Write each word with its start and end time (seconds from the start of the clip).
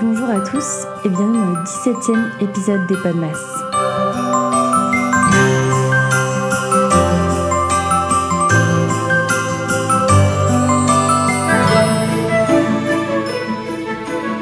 Bonjour 0.00 0.28
à 0.30 0.40
tous 0.40 0.86
et 1.04 1.08
bienvenue 1.08 1.38
dans 1.38 1.46
le 1.46 1.64
17e 1.64 2.44
épisode 2.44 2.86
des 2.86 2.94
Podmas. 2.96 3.32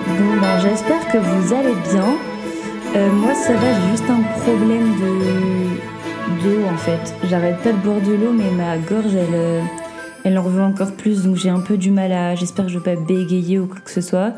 Bon 0.09 0.41
ben 0.41 0.59
j'espère 0.61 1.07
que 1.11 1.19
vous 1.19 1.55
allez 1.55 1.75
bien. 1.91 2.17
Euh, 2.95 3.11
moi 3.13 3.35
ça 3.35 3.55
va, 3.55 3.61
j'ai 3.61 3.91
juste 3.93 4.11
un 4.11 4.23
problème 4.41 4.95
de 4.97 6.43
d'eau 6.43 6.67
en 6.67 6.77
fait. 6.77 7.15
J'arrête 7.31 7.59
pas 7.63 7.73
de 7.73 7.79
boire 7.79 8.01
de 8.01 8.13
l'eau 8.13 8.33
mais 8.33 8.51
ma 8.51 8.77
gorge 8.77 9.15
elle, 9.15 9.35
euh, 9.35 9.63
elle 10.25 10.39
en 10.39 10.43
veut 10.43 10.63
encore 10.63 10.93
plus 10.93 11.23
donc 11.25 11.37
j'ai 11.37 11.51
un 11.51 11.61
peu 11.61 11.79
du 11.79 11.91
mal 11.91 12.13
à... 12.13 12.35
J'espère 12.35 12.67
que 12.67 12.73
je 12.73 12.79
vais 12.79 12.97
pas 12.97 13.01
bégayer 13.01 13.59
ou 13.59 13.67
quoi 13.67 13.79
que 13.83 13.91
ce 13.91 14.03
soit. 14.03 14.35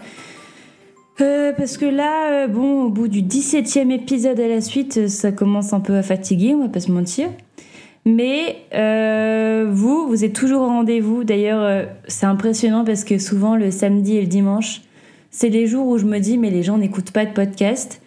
Euh, 1.20 1.52
parce 1.52 1.76
que 1.76 1.86
là, 1.86 2.44
euh, 2.44 2.46
bon, 2.46 2.84
au 2.84 2.90
bout 2.90 3.08
du 3.08 3.22
17e 3.22 3.90
épisode 3.90 4.38
à 4.38 4.46
la 4.46 4.60
suite, 4.60 4.98
euh, 4.98 5.08
ça 5.08 5.32
commence 5.32 5.72
un 5.72 5.80
peu 5.80 5.96
à 5.96 6.02
fatiguer, 6.02 6.54
on 6.54 6.62
va 6.62 6.68
pas 6.68 6.80
se 6.80 6.92
mentir. 6.92 7.28
Mais 8.04 8.56
vous, 9.70 10.08
vous 10.08 10.24
êtes 10.24 10.32
toujours 10.32 10.62
au 10.62 10.66
rendez-vous. 10.66 11.24
D'ailleurs, 11.24 11.88
c'est 12.06 12.24
impressionnant 12.24 12.82
parce 12.82 13.04
que 13.04 13.18
souvent 13.18 13.54
le 13.54 13.70
samedi 13.70 14.16
et 14.16 14.22
le 14.22 14.26
dimanche, 14.26 14.80
c'est 15.30 15.50
les 15.50 15.66
jours 15.66 15.86
où 15.86 15.98
je 15.98 16.06
me 16.06 16.18
dis 16.18 16.38
mais 16.38 16.48
les 16.48 16.62
gens 16.62 16.78
n'écoutent 16.78 17.10
pas 17.10 17.26
de 17.26 17.32
podcast. 17.32 18.00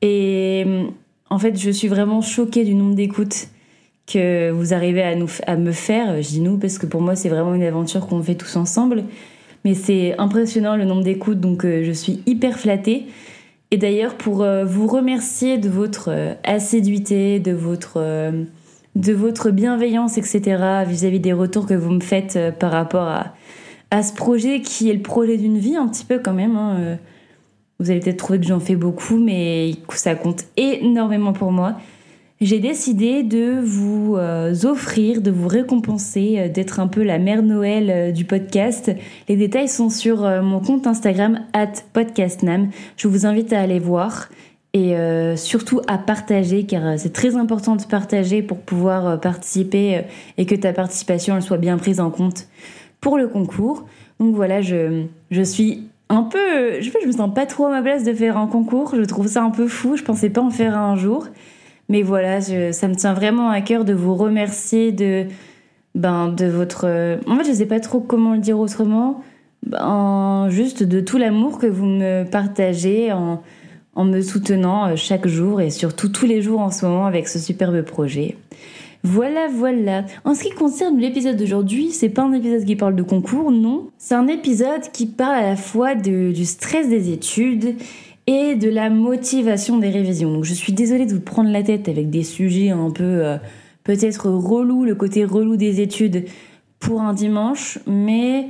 Et 0.00 0.64
en 1.28 1.38
fait, 1.38 1.58
je 1.58 1.70
suis 1.70 1.88
vraiment 1.88 2.22
choquée 2.22 2.64
du 2.64 2.74
nombre 2.74 2.94
d'écoutes 2.94 3.48
que 4.06 4.50
vous 4.50 4.72
arrivez 4.72 5.02
à, 5.02 5.16
nous, 5.16 5.28
à 5.46 5.56
me 5.56 5.72
faire. 5.72 6.22
Je 6.22 6.28
dis 6.28 6.40
nous 6.40 6.56
parce 6.56 6.78
que 6.78 6.86
pour 6.86 7.02
moi, 7.02 7.14
c'est 7.14 7.28
vraiment 7.28 7.52
une 7.54 7.62
aventure 7.62 8.06
qu'on 8.06 8.22
fait 8.22 8.36
tous 8.36 8.56
ensemble. 8.56 9.04
Mais 9.64 9.74
c'est 9.74 10.18
impressionnant 10.18 10.76
le 10.76 10.84
nombre 10.84 11.04
d'écoutes, 11.04 11.40
donc 11.40 11.64
euh, 11.64 11.84
je 11.84 11.92
suis 11.92 12.22
hyper 12.26 12.58
flattée. 12.58 13.06
Et 13.70 13.76
d'ailleurs, 13.76 14.16
pour 14.16 14.42
euh, 14.42 14.64
vous 14.64 14.86
remercier 14.86 15.58
de 15.58 15.68
votre 15.68 16.10
euh, 16.10 16.34
assiduité, 16.44 17.38
de 17.38 17.52
votre, 17.52 17.98
de 18.96 19.12
votre 19.12 19.50
bienveillance, 19.50 20.18
etc., 20.18 20.84
vis-à-vis 20.86 21.20
des 21.20 21.32
retours 21.32 21.66
que 21.66 21.74
vous 21.74 21.90
me 21.90 22.00
faites 22.00 22.38
par 22.58 22.72
rapport 22.72 23.06
à, 23.06 23.34
à 23.90 24.02
ce 24.02 24.12
projet 24.12 24.60
qui 24.60 24.90
est 24.90 24.94
le 24.94 25.02
projet 25.02 25.36
d'une 25.36 25.58
vie, 25.58 25.76
un 25.76 25.86
petit 25.88 26.04
peu 26.04 26.18
quand 26.18 26.34
même. 26.34 26.56
hein. 26.56 26.98
Vous 27.78 27.90
allez 27.90 27.98
peut-être 27.98 28.18
trouver 28.18 28.38
que 28.38 28.46
j'en 28.46 28.60
fais 28.60 28.76
beaucoup, 28.76 29.16
mais 29.16 29.72
ça 29.88 30.14
compte 30.14 30.44
énormément 30.56 31.32
pour 31.32 31.50
moi. 31.50 31.74
J'ai 32.44 32.58
décidé 32.58 33.22
de 33.22 33.60
vous 33.62 34.16
euh, 34.16 34.52
offrir, 34.64 35.22
de 35.22 35.30
vous 35.30 35.46
récompenser, 35.46 36.38
euh, 36.38 36.48
d'être 36.48 36.80
un 36.80 36.88
peu 36.88 37.04
la 37.04 37.20
mère 37.20 37.40
Noël 37.40 37.88
euh, 37.88 38.10
du 38.10 38.24
podcast. 38.24 38.90
Les 39.28 39.36
détails 39.36 39.68
sont 39.68 39.90
sur 39.90 40.28
mon 40.42 40.58
compte 40.58 40.88
Instagram 40.88 41.46
podcastnam. 41.92 42.70
Je 42.96 43.06
vous 43.06 43.26
invite 43.26 43.52
à 43.52 43.60
aller 43.60 43.78
voir 43.78 44.28
et 44.74 44.96
surtout 45.36 45.82
à 45.86 45.98
partager 45.98 46.64
car 46.64 46.98
c'est 46.98 47.12
très 47.12 47.36
important 47.36 47.76
de 47.76 47.84
partager 47.84 48.42
pour 48.42 48.58
pouvoir 48.58 49.20
participer 49.20 50.04
et 50.38 50.46
que 50.46 50.54
ta 50.54 50.72
participation 50.72 51.38
soit 51.42 51.58
bien 51.58 51.76
prise 51.76 52.00
en 52.00 52.10
compte 52.10 52.48
pour 53.00 53.18
le 53.18 53.28
concours. 53.28 53.84
Donc 54.18 54.34
voilà, 54.34 54.62
je, 54.62 55.04
je 55.30 55.42
suis 55.42 55.88
un 56.08 56.22
peu, 56.22 56.80
je 56.80 56.90
je 57.02 57.06
me 57.06 57.12
sens 57.12 57.32
pas 57.34 57.44
trop 57.44 57.66
à 57.66 57.70
ma 57.70 57.82
place 57.82 58.02
de 58.02 58.14
faire 58.14 58.38
un 58.38 58.46
concours. 58.46 58.94
Je 58.96 59.02
trouve 59.02 59.28
ça 59.28 59.42
un 59.42 59.50
peu 59.50 59.68
fou. 59.68 59.96
Je 59.96 60.02
pensais 60.02 60.30
pas 60.30 60.40
en 60.40 60.50
faire 60.50 60.76
un 60.76 60.96
jour. 60.96 61.28
Mais 61.88 62.02
voilà, 62.02 62.40
ça 62.40 62.88
me 62.88 62.94
tient 62.94 63.12
vraiment 63.12 63.50
à 63.50 63.60
cœur 63.60 63.84
de 63.84 63.92
vous 63.92 64.14
remercier 64.14 64.92
de, 64.92 65.26
ben, 65.94 66.28
de 66.28 66.46
votre. 66.46 66.84
euh, 66.86 67.16
En 67.26 67.36
fait, 67.36 67.44
je 67.44 67.52
sais 67.52 67.66
pas 67.66 67.80
trop 67.80 68.00
comment 68.00 68.32
le 68.32 68.38
dire 68.40 68.58
autrement. 68.58 69.22
Ben, 69.66 70.48
juste 70.50 70.82
de 70.82 71.00
tout 71.00 71.18
l'amour 71.18 71.58
que 71.58 71.66
vous 71.66 71.86
me 71.86 72.24
partagez 72.24 73.12
en, 73.12 73.42
en 73.94 74.04
me 74.04 74.20
soutenant 74.20 74.86
euh, 74.86 74.96
chaque 74.96 75.26
jour 75.28 75.60
et 75.60 75.70
surtout 75.70 76.08
tous 76.08 76.26
les 76.26 76.40
jours 76.42 76.60
en 76.60 76.70
ce 76.70 76.86
moment 76.86 77.06
avec 77.06 77.28
ce 77.28 77.38
superbe 77.38 77.82
projet. 77.82 78.36
Voilà, 79.04 79.48
voilà. 79.52 80.04
En 80.24 80.34
ce 80.34 80.44
qui 80.44 80.50
concerne 80.50 80.98
l'épisode 80.98 81.36
d'aujourd'hui, 81.36 81.90
c'est 81.90 82.08
pas 82.08 82.22
un 82.22 82.32
épisode 82.32 82.64
qui 82.64 82.76
parle 82.76 82.94
de 82.94 83.02
concours, 83.02 83.50
non. 83.50 83.88
C'est 83.98 84.14
un 84.14 84.28
épisode 84.28 84.92
qui 84.92 85.06
parle 85.06 85.34
à 85.34 85.42
la 85.42 85.56
fois 85.56 85.96
du 85.96 86.44
stress 86.44 86.88
des 86.88 87.12
études 87.12 87.74
et 88.26 88.54
de 88.54 88.68
la 88.68 88.90
motivation 88.90 89.78
des 89.78 89.90
révisions. 89.90 90.42
Je 90.42 90.54
suis 90.54 90.72
désolée 90.72 91.06
de 91.06 91.14
vous 91.14 91.20
prendre 91.20 91.50
la 91.50 91.62
tête 91.62 91.88
avec 91.88 92.10
des 92.10 92.22
sujets 92.22 92.70
un 92.70 92.90
peu 92.90 93.04
euh, 93.04 93.36
peut-être 93.84 94.30
relous, 94.30 94.84
le 94.84 94.94
côté 94.94 95.24
relou 95.24 95.56
des 95.56 95.80
études 95.80 96.26
pour 96.78 97.02
un 97.02 97.14
dimanche, 97.14 97.78
mais 97.86 98.48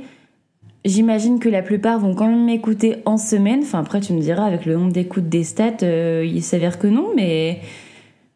j'imagine 0.85 1.39
que 1.39 1.49
la 1.49 1.61
plupart 1.61 1.99
vont 1.99 2.13
quand 2.13 2.27
même 2.27 2.45
m'écouter 2.45 2.97
en 3.05 3.17
semaine. 3.17 3.61
Enfin 3.63 3.79
après 3.79 3.99
tu 3.99 4.13
me 4.13 4.21
diras 4.21 4.45
avec 4.45 4.65
le 4.65 4.75
nombre 4.75 4.91
d'écoutes 4.91 5.29
des 5.29 5.43
stats, 5.43 5.83
euh, 5.83 6.23
il 6.25 6.43
s'avère 6.43 6.77
que 6.79 6.87
non, 6.87 7.09
mais 7.15 7.61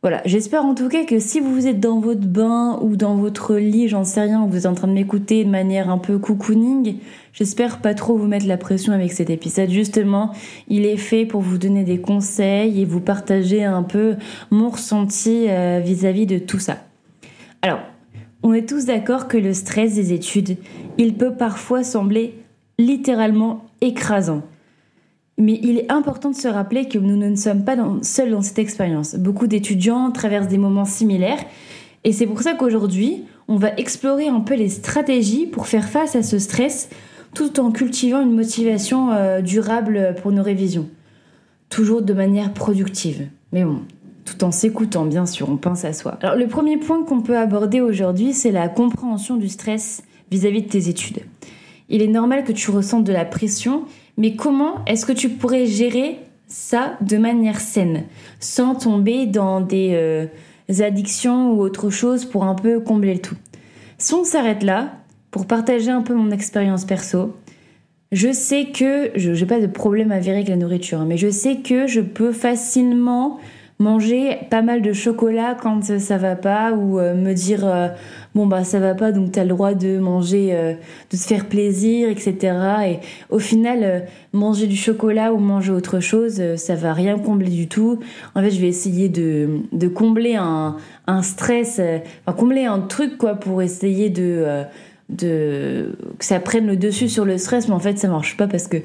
voilà, 0.03 0.21
j'espère 0.25 0.63
en 0.63 0.75
tout 0.75 0.89
cas 0.89 1.05
que 1.05 1.17
si 1.17 1.39
vous 1.39 1.65
êtes 1.65 1.79
dans 1.79 1.99
votre 1.99 2.25
bain 2.27 2.77
ou 2.83 2.95
dans 2.95 3.15
votre 3.15 3.55
lit, 3.55 3.87
j'en 3.87 4.03
sais 4.03 4.21
rien, 4.21 4.45
vous 4.45 4.57
êtes 4.57 4.65
en 4.67 4.75
train 4.75 4.87
de 4.87 4.93
m'écouter 4.93 5.43
de 5.43 5.49
manière 5.49 5.89
un 5.89 5.97
peu 5.97 6.19
cocooning, 6.19 6.97
j'espère 7.33 7.79
pas 7.79 7.95
trop 7.95 8.15
vous 8.15 8.27
mettre 8.27 8.45
la 8.45 8.57
pression 8.57 8.93
avec 8.93 9.11
cet 9.11 9.31
épisode. 9.31 9.71
Justement, 9.71 10.31
il 10.67 10.85
est 10.85 10.97
fait 10.97 11.25
pour 11.25 11.41
vous 11.41 11.57
donner 11.57 11.83
des 11.83 11.99
conseils 11.99 12.79
et 12.79 12.85
vous 12.85 13.01
partager 13.01 13.63
un 13.63 13.81
peu 13.81 14.15
mon 14.51 14.69
ressenti 14.69 15.47
euh, 15.49 15.81
vis-à-vis 15.83 16.27
de 16.27 16.37
tout 16.37 16.59
ça. 16.59 16.77
Alors, 17.63 17.79
on 18.43 18.53
est 18.53 18.69
tous 18.69 18.85
d'accord 18.85 19.27
que 19.27 19.37
le 19.37 19.51
stress 19.51 19.95
des 19.95 20.13
études, 20.13 20.57
il 20.99 21.15
peut 21.15 21.33
parfois 21.33 21.83
sembler 21.83 22.35
littéralement 22.77 23.65
écrasant. 23.81 24.43
Mais 25.37 25.59
il 25.61 25.77
est 25.77 25.91
important 25.91 26.31
de 26.31 26.35
se 26.35 26.47
rappeler 26.47 26.87
que 26.87 26.97
nous 26.97 27.15
ne 27.15 27.35
sommes 27.35 27.63
pas 27.63 27.75
seuls 28.01 28.31
dans 28.31 28.41
cette 28.41 28.59
expérience. 28.59 29.15
Beaucoup 29.15 29.47
d'étudiants 29.47 30.11
traversent 30.11 30.47
des 30.47 30.57
moments 30.57 30.85
similaires 30.85 31.39
et 32.03 32.11
c'est 32.11 32.25
pour 32.25 32.41
ça 32.41 32.53
qu'aujourd'hui, 32.53 33.25
on 33.47 33.57
va 33.57 33.73
explorer 33.75 34.27
un 34.27 34.39
peu 34.39 34.55
les 34.55 34.69
stratégies 34.69 35.45
pour 35.45 35.67
faire 35.67 35.87
face 35.87 36.15
à 36.15 36.23
ce 36.23 36.39
stress 36.39 36.89
tout 37.33 37.59
en 37.59 37.71
cultivant 37.71 38.21
une 38.21 38.33
motivation 38.33 39.11
euh, 39.11 39.41
durable 39.41 40.15
pour 40.21 40.31
nos 40.31 40.41
révisions. 40.41 40.87
Toujours 41.69 42.01
de 42.01 42.13
manière 42.13 42.53
productive. 42.53 43.27
Mais 43.51 43.63
bon, 43.63 43.81
tout 44.25 44.43
en 44.43 44.51
s'écoutant, 44.51 45.05
bien 45.05 45.25
sûr, 45.25 45.49
on 45.49 45.57
pense 45.57 45.85
à 45.85 45.93
soi. 45.93 46.17
Alors, 46.21 46.35
le 46.35 46.47
premier 46.47 46.77
point 46.77 47.03
qu'on 47.03 47.21
peut 47.21 47.37
aborder 47.37 47.81
aujourd'hui, 47.81 48.33
c'est 48.33 48.51
la 48.51 48.69
compréhension 48.69 49.35
du 49.35 49.49
stress 49.49 50.03
vis-à-vis 50.31 50.63
de 50.63 50.69
tes 50.69 50.89
études. 50.89 51.19
Il 51.89 52.01
est 52.01 52.07
normal 52.07 52.43
que 52.43 52.51
tu 52.51 52.71
ressentes 52.71 53.05
de 53.05 53.13
la 53.13 53.25
pression, 53.25 53.83
mais 54.17 54.35
comment 54.35 54.83
est-ce 54.85 55.05
que 55.05 55.13
tu 55.13 55.29
pourrais 55.29 55.65
gérer 55.65 56.19
ça 56.47 56.97
de 57.01 57.17
manière 57.17 57.59
saine, 57.59 58.03
sans 58.39 58.75
tomber 58.75 59.25
dans 59.25 59.61
des 59.61 59.91
euh, 59.93 60.25
addictions 60.79 61.51
ou 61.51 61.61
autre 61.61 61.89
chose 61.89 62.25
pour 62.25 62.43
un 62.43 62.55
peu 62.55 62.79
combler 62.79 63.13
le 63.13 63.21
tout? 63.21 63.37
Si 63.97 64.13
on 64.13 64.23
s'arrête 64.23 64.63
là, 64.63 64.93
pour 65.31 65.45
partager 65.45 65.91
un 65.91 66.01
peu 66.01 66.13
mon 66.13 66.31
expérience 66.31 66.85
perso, 66.85 67.35
je 68.11 68.31
sais 68.31 68.65
que 68.65 69.11
je 69.15 69.31
n'ai 69.31 69.45
pas 69.45 69.59
de 69.59 69.67
problème 69.67 70.11
avéré 70.11 70.37
avec 70.37 70.49
la 70.49 70.55
nourriture, 70.55 71.01
hein, 71.01 71.05
mais 71.07 71.17
je 71.17 71.29
sais 71.29 71.57
que 71.57 71.87
je 71.87 72.01
peux 72.01 72.31
facilement 72.31 73.37
manger 73.79 74.37
pas 74.49 74.61
mal 74.61 74.81
de 74.81 74.91
chocolat 74.91 75.55
quand 75.61 75.83
ça 75.99 76.17
va 76.17 76.35
pas 76.35 76.73
ou 76.73 76.99
euh, 76.99 77.13
me 77.13 77.33
dire 77.33 77.61
euh, 77.63 77.89
bon 78.33 78.47
bah 78.47 78.63
ça 78.63 78.79
va 78.79 78.95
pas 78.95 79.11
donc 79.11 79.33
t'as 79.33 79.43
le 79.43 79.49
droit 79.49 79.75
de 79.75 79.99
manger 79.99 80.49
euh, 80.51 80.73
de 81.11 81.15
se 81.15 81.27
faire 81.27 81.45
plaisir 81.45 82.09
etc 82.09 82.55
et 82.87 82.99
au 83.29 83.37
final 83.37 83.79
euh, 83.83 83.99
manger 84.33 84.65
du 84.65 84.75
chocolat 84.75 85.31
ou 85.31 85.37
manger 85.37 85.71
autre 85.71 85.99
chose 85.99 86.37
euh, 86.39 86.57
ça 86.57 86.75
va 86.75 86.93
rien 86.93 87.19
combler 87.19 87.51
du 87.51 87.67
tout. 87.67 87.99
En 88.33 88.41
fait 88.41 88.49
je 88.49 88.59
vais 88.59 88.67
essayer 88.67 89.09
de, 89.09 89.59
de 89.71 89.87
combler 89.87 90.35
un, 90.35 90.77
un 91.05 91.21
stress 91.21 91.77
euh, 91.79 91.99
enfin 92.25 92.35
combler 92.37 92.65
un 92.65 92.79
truc 92.79 93.17
quoi 93.17 93.35
pour 93.35 93.61
essayer 93.61 94.09
de 94.09 94.43
euh, 94.45 94.63
de 95.09 95.95
que 96.19 96.25
ça 96.25 96.39
prenne 96.39 96.67
le 96.67 96.75
dessus 96.75 97.07
sur 97.07 97.25
le 97.25 97.37
stress. 97.37 97.67
Mais 97.67 97.73
en 97.75 97.79
fait 97.79 97.97
ça 97.97 98.07
marche 98.07 98.37
pas 98.37 98.47
parce 98.47 98.67
que 98.67 98.77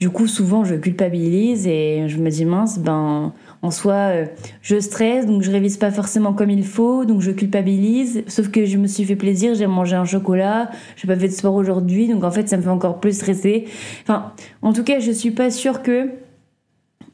du 0.00 0.10
coup 0.10 0.26
souvent 0.26 0.64
je 0.64 0.74
culpabilise 0.74 1.66
et 1.66 2.04
je 2.08 2.18
me 2.18 2.30
dis 2.30 2.44
mince 2.44 2.78
ben 2.78 3.32
en 3.62 3.70
soi 3.70 3.94
euh, 3.94 4.26
je 4.62 4.78
stresse 4.78 5.26
donc 5.26 5.42
je 5.42 5.50
révise 5.50 5.76
pas 5.76 5.90
forcément 5.90 6.32
comme 6.32 6.50
il 6.50 6.64
faut 6.64 7.04
donc 7.04 7.20
je 7.20 7.30
culpabilise 7.30 8.22
sauf 8.26 8.50
que 8.50 8.64
je 8.64 8.76
me 8.76 8.86
suis 8.86 9.04
fait 9.04 9.16
plaisir 9.16 9.54
j'ai 9.54 9.66
mangé 9.66 9.96
un 9.96 10.04
chocolat 10.04 10.70
j'ai 10.96 11.08
pas 11.08 11.16
fait 11.16 11.28
de 11.28 11.32
sport 11.32 11.54
aujourd'hui 11.54 12.08
donc 12.08 12.24
en 12.24 12.30
fait 12.30 12.48
ça 12.48 12.56
me 12.56 12.62
fait 12.62 12.68
encore 12.68 13.00
plus 13.00 13.16
stresser 13.16 13.66
enfin 14.02 14.32
en 14.62 14.72
tout 14.72 14.84
cas 14.84 15.00
je 15.00 15.10
suis 15.10 15.30
pas 15.32 15.50
sûre 15.50 15.82
que 15.82 16.10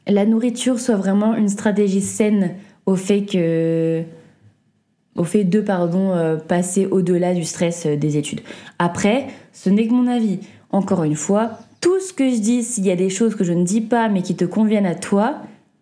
la 0.07 0.25
nourriture 0.25 0.79
soit 0.79 0.95
vraiment 0.95 1.35
une 1.35 1.49
stratégie 1.49 2.01
saine 2.01 2.51
au 2.85 2.95
fait 2.95 3.25
que 3.25 4.03
au 5.15 5.23
fait 5.23 5.43
de 5.43 5.61
pardon 5.61 6.11
euh, 6.11 6.37
passer 6.37 6.85
au-delà 6.85 7.33
du 7.33 7.45
stress 7.45 7.85
euh, 7.85 7.95
des 7.95 8.17
études. 8.17 8.41
Après, 8.79 9.27
ce 9.53 9.69
n'est 9.69 9.87
que 9.87 9.93
mon 9.93 10.07
avis. 10.07 10.39
Encore 10.71 11.03
une 11.03 11.15
fois, 11.15 11.51
tout 11.79 11.99
ce 12.01 12.11
que 12.11 12.29
je 12.29 12.39
dis, 12.39 12.63
s'il 12.63 12.85
y 12.85 12.91
a 12.91 12.95
des 12.97 13.09
choses 13.09 13.35
que 13.35 13.45
je 13.45 13.53
ne 13.53 13.63
dis 13.63 13.81
pas 13.81 14.09
mais 14.09 14.21
qui 14.21 14.35
te 14.35 14.43
conviennent 14.43 14.85
à 14.85 14.95
toi, 14.95 15.37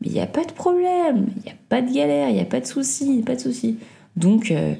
il 0.06 0.12
n'y 0.12 0.20
a 0.20 0.28
pas 0.28 0.44
de 0.44 0.52
problème, 0.52 1.28
il 1.38 1.44
n'y 1.44 1.50
a 1.50 1.56
pas 1.70 1.82
de 1.82 1.94
galère, 1.94 2.30
il 2.30 2.36
n'y 2.36 2.42
a 2.42 2.46
pas 2.46 2.60
de 2.60 2.66
souci, 2.66 3.22
pas 3.26 3.36
de 3.36 3.42
souci. 3.42 3.78
Donc, 4.16 4.52
euh, 4.52 4.74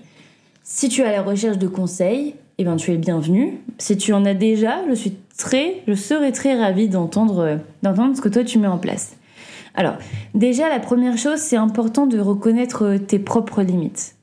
si 0.64 0.90
tu 0.90 1.02
es 1.02 1.06
à 1.06 1.12
la 1.12 1.22
recherche 1.22 1.58
de 1.58 1.68
conseils, 1.68 2.36
eh 2.58 2.64
ben, 2.64 2.76
tu 2.76 2.92
es 2.92 2.94
le 2.94 3.00
bienvenu. 3.00 3.60
Si 3.78 3.98
tu 3.98 4.14
en 4.14 4.26
as 4.26 4.34
déjà, 4.34 4.82
je 4.90 4.94
suis 4.94 5.14
serais, 5.38 5.82
je 5.88 5.94
serais 5.94 6.32
très 6.32 6.56
ravie 6.56 6.88
d'entendre, 6.88 7.60
d'entendre 7.82 8.16
ce 8.16 8.22
que 8.22 8.30
toi 8.30 8.44
tu 8.44 8.60
mets 8.60 8.68
en 8.68 8.78
place. 8.78 9.16
Alors, 9.76 9.96
déjà, 10.36 10.70
la 10.70 10.80
première 10.80 11.18
chose, 11.18 11.40
c'est 11.40 11.58
important 11.58 12.06
de 12.06 12.20
reconnaître 12.20 12.98
tes 12.98 13.20
propres 13.20 13.64
limites. 13.64 14.16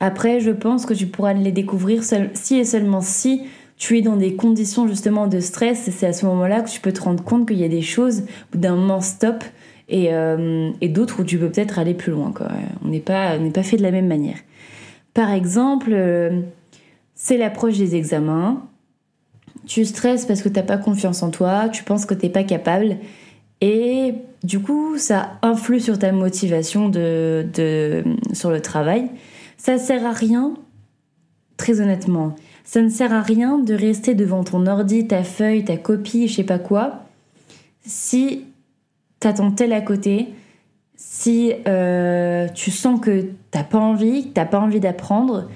Après, 0.00 0.40
je 0.40 0.50
pense 0.50 0.86
que 0.86 0.94
tu 0.94 1.06
pourras 1.06 1.34
les 1.34 1.52
découvrir 1.52 2.02
si 2.32 2.56
et 2.56 2.64
seulement 2.64 3.02
si 3.02 3.42
tu 3.76 3.98
es 3.98 4.02
dans 4.02 4.16
des 4.16 4.34
conditions 4.34 4.88
justement 4.88 5.26
de 5.26 5.40
stress. 5.40 5.86
Et 5.88 5.90
c'est 5.90 6.06
à 6.06 6.14
ce 6.14 6.24
moment-là 6.24 6.62
que 6.62 6.70
tu 6.70 6.80
peux 6.80 6.92
te 6.92 7.02
rendre 7.02 7.22
compte 7.22 7.46
qu'il 7.46 7.58
y 7.58 7.64
a 7.64 7.68
des 7.68 7.82
choses 7.82 8.22
d'un 8.54 8.76
moment 8.76 9.02
stop 9.02 9.44
et, 9.90 10.14
euh, 10.14 10.70
et 10.80 10.88
d'autres 10.88 11.20
où 11.20 11.24
tu 11.24 11.36
peux 11.36 11.50
peut-être 11.50 11.78
aller 11.78 11.94
plus 11.94 12.12
loin. 12.12 12.32
On 12.84 12.88
n'est 12.88 13.00
pas, 13.00 13.36
pas 13.52 13.62
fait 13.62 13.76
de 13.76 13.82
la 13.82 13.90
même 13.90 14.06
manière. 14.06 14.38
Par 15.12 15.30
exemple, 15.32 15.90
euh, 15.92 16.40
c'est 17.14 17.36
l'approche 17.36 17.76
des 17.76 17.96
examens. 17.96 18.62
Tu 19.66 19.84
stresses 19.84 20.24
parce 20.24 20.42
que 20.42 20.48
tu 20.48 20.54
n'as 20.54 20.62
pas 20.62 20.78
confiance 20.78 21.22
en 21.22 21.30
toi, 21.30 21.68
tu 21.68 21.84
penses 21.84 22.06
que 22.06 22.14
tu 22.14 22.26
n'es 22.26 22.32
pas 22.32 22.44
capable. 22.44 22.96
Et 23.60 24.14
du 24.42 24.60
coup, 24.60 24.96
ça 24.96 25.32
influe 25.42 25.80
sur 25.80 25.98
ta 25.98 26.12
motivation 26.12 26.88
de, 26.88 27.46
de, 27.52 28.04
sur 28.32 28.50
le 28.50 28.62
travail. 28.62 29.10
Ça 29.58 29.76
sert 29.76 30.06
à 30.06 30.12
rien, 30.12 30.54
très 31.56 31.80
honnêtement. 31.80 32.36
Ça 32.64 32.80
ne 32.80 32.88
sert 32.88 33.12
à 33.12 33.20
rien 33.20 33.58
de 33.58 33.74
rester 33.74 34.14
devant 34.14 34.44
ton 34.44 34.66
ordi, 34.66 35.06
ta 35.06 35.24
feuille, 35.24 35.64
ta 35.64 35.76
copie, 35.76 36.28
je 36.28 36.36
sais 36.36 36.44
pas 36.44 36.58
quoi, 36.58 37.02
si 37.84 38.44
t'attends 39.20 39.50
tel 39.50 39.72
à 39.72 39.80
côté, 39.80 40.28
si 40.96 41.52
euh, 41.68 42.48
tu 42.48 42.70
sens 42.70 43.00
que 43.00 43.26
t'as 43.50 43.64
pas 43.64 43.78
envie, 43.78 44.28
que 44.28 44.34
t'as 44.34 44.44
pas 44.44 44.58
envie 44.58 44.80
d'apprendre, 44.80 45.48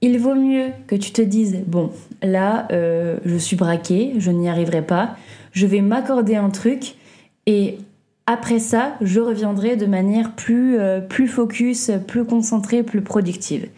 il 0.00 0.18
vaut 0.18 0.34
mieux 0.34 0.70
que 0.86 0.96
tu 0.96 1.12
te 1.12 1.22
dises 1.22 1.62
bon, 1.66 1.90
là, 2.22 2.66
euh, 2.72 3.18
je 3.24 3.36
suis 3.36 3.56
braqué, 3.56 4.14
je 4.18 4.30
n'y 4.30 4.48
arriverai 4.48 4.82
pas, 4.82 5.16
je 5.52 5.66
vais 5.66 5.80
m'accorder 5.80 6.36
un 6.36 6.50
truc 6.50 6.96
et 7.46 7.78
après 8.26 8.58
ça, 8.58 8.94
je 9.00 9.20
reviendrai 9.20 9.76
de 9.76 9.86
manière 9.86 10.32
plus, 10.32 10.78
euh, 10.78 11.00
plus 11.00 11.28
focus, 11.28 11.90
plus 12.06 12.24
concentrée, 12.24 12.82
plus 12.82 13.02
productive. 13.02 13.68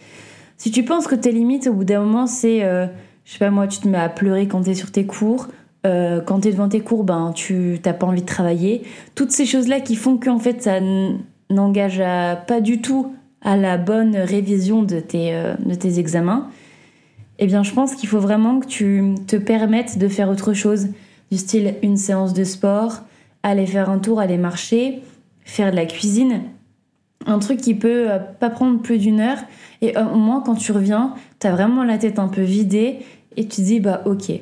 Si 0.57 0.71
tu 0.71 0.85
penses 0.85 1.07
que 1.07 1.15
tes 1.15 1.33
limites, 1.33 1.67
au 1.67 1.73
bout 1.73 1.85
d'un 1.85 2.01
moment, 2.01 2.27
c'est, 2.27 2.65
euh, 2.65 2.87
je 3.25 3.33
sais 3.33 3.39
pas 3.39 3.51
moi, 3.51 3.67
tu 3.67 3.81
te 3.81 3.89
mets 3.89 3.99
à 3.99 4.09
pleurer 4.09 4.47
quand 4.47 4.63
t'es 4.63 4.75
sur 4.75 4.91
tes 4.91 5.07
cours, 5.07 5.49
euh, 5.87 6.21
quand 6.21 6.41
t'es 6.41 6.51
devant 6.51 6.69
tes 6.69 6.81
cours, 6.81 7.05
ben 7.05 7.33
tu 7.35 7.79
t'as 7.83 7.93
pas 7.93 8.07
envie 8.07 8.23
de 8.23 8.27
travailler. 8.27 8.83
Toutes 9.15 9.31
ces 9.31 9.47
choses-là 9.47 9.81
qui 9.81 9.97
font 9.97 10.17
qu'en 10.17 10.39
fait 10.39 10.63
ça 10.63 10.81
n'engage 11.51 12.03
pas 12.47 12.61
du 12.61 12.81
tout 12.81 13.15
à 13.43 13.57
la 13.57 13.77
bonne 13.77 14.17
révision 14.17 14.83
de 14.83 15.01
tes, 15.01 15.39
de 15.59 15.75
tes 15.75 15.99
examens. 15.99 16.49
Eh 17.39 17.47
bien, 17.47 17.63
je 17.63 17.73
pense 17.73 17.95
qu'il 17.95 18.09
faut 18.09 18.21
vraiment 18.21 18.61
que 18.61 18.67
tu 18.67 19.15
te 19.27 19.37
permettes 19.37 19.99
de 19.99 20.09
faire 20.09 20.31
autre 20.31 20.53
chose, 20.53 20.89
du 21.31 21.37
style 21.37 21.75
une 21.83 21.97
séance 21.97 22.33
de 22.33 22.45
sport, 22.45 23.03
aller 23.43 23.67
faire 23.67 23.91
un 23.91 23.99
tour, 23.99 24.21
aller 24.21 24.39
marcher, 24.39 25.03
faire 25.45 25.71
de 25.71 25.77
la 25.77 25.87
cuisine. 25.87 26.43
Un 27.27 27.39
truc 27.39 27.61
qui 27.61 27.75
peut 27.75 28.11
euh, 28.11 28.19
pas 28.19 28.51
prendre 28.51 28.81
plus 28.81 28.99
d'une 28.99 29.21
heure. 29.21 29.39
Et 29.81 29.97
euh, 29.97 30.05
au 30.07 30.17
moins, 30.17 30.43
quand 30.43 30.55
tu 30.55 30.73
reviens, 30.73 31.15
t'as 31.39 31.51
vraiment 31.51 31.83
la 31.85 31.99
tête 31.99 32.19
un 32.19 32.29
peu 32.29 32.43
vidée 32.43 32.99
et 33.37 33.47
tu 33.47 33.63
dis, 33.63 33.81
bah 33.81 34.03
ok, 34.05 34.33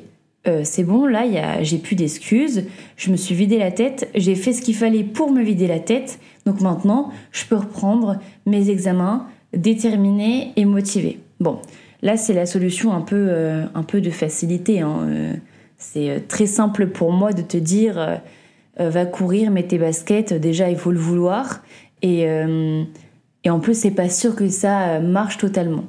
euh, 0.47 0.61
c'est 0.63 0.83
bon, 0.83 1.05
là, 1.05 1.61
j'ai 1.63 1.77
plus 1.77 1.95
d'excuses, 1.95 2.65
je 2.97 3.11
me 3.11 3.15
suis 3.15 3.35
vidé 3.35 3.57
la 3.57 3.71
tête, 3.71 4.09
j'ai 4.15 4.35
fait 4.35 4.53
ce 4.53 4.61
qu'il 4.61 4.75
fallait 4.75 5.03
pour 5.03 5.31
me 5.31 5.41
vider 5.41 5.67
la 5.67 5.79
tête, 5.79 6.19
donc 6.45 6.61
maintenant, 6.61 7.11
je 7.31 7.45
peux 7.45 7.55
reprendre 7.55 8.19
mes 8.45 8.69
examens 8.69 9.27
déterminés 9.55 10.51
et 10.55 10.65
motivés. 10.65 11.19
Bon, 11.39 11.59
là, 12.01 12.17
c'est 12.17 12.33
la 12.33 12.45
solution 12.45 12.93
un 12.93 13.01
peu, 13.01 13.31
un 13.73 13.83
peu 13.83 14.01
de 14.01 14.09
facilité. 14.09 14.81
Hein. 14.81 15.07
c'est 15.77 16.27
très 16.27 16.47
simple 16.47 16.87
pour 16.87 17.11
moi 17.11 17.31
de 17.31 17.41
te 17.41 17.57
dire 17.57 18.19
euh, 18.79 18.89
va 18.89 19.05
courir, 19.05 19.51
mets 19.51 19.67
tes 19.67 19.77
baskets, 19.77 20.33
déjà 20.33 20.69
il 20.69 20.77
faut 20.77 20.91
le 20.91 20.99
vouloir. 20.99 21.61
Et, 22.01 22.27
euh, 22.27 22.83
et 23.43 23.49
en 23.51 23.59
plus, 23.59 23.79
c'est 23.79 23.91
pas 23.91 24.09
sûr 24.09 24.35
que 24.35 24.49
ça 24.49 24.99
marche 24.99 25.37
totalement. 25.37 25.83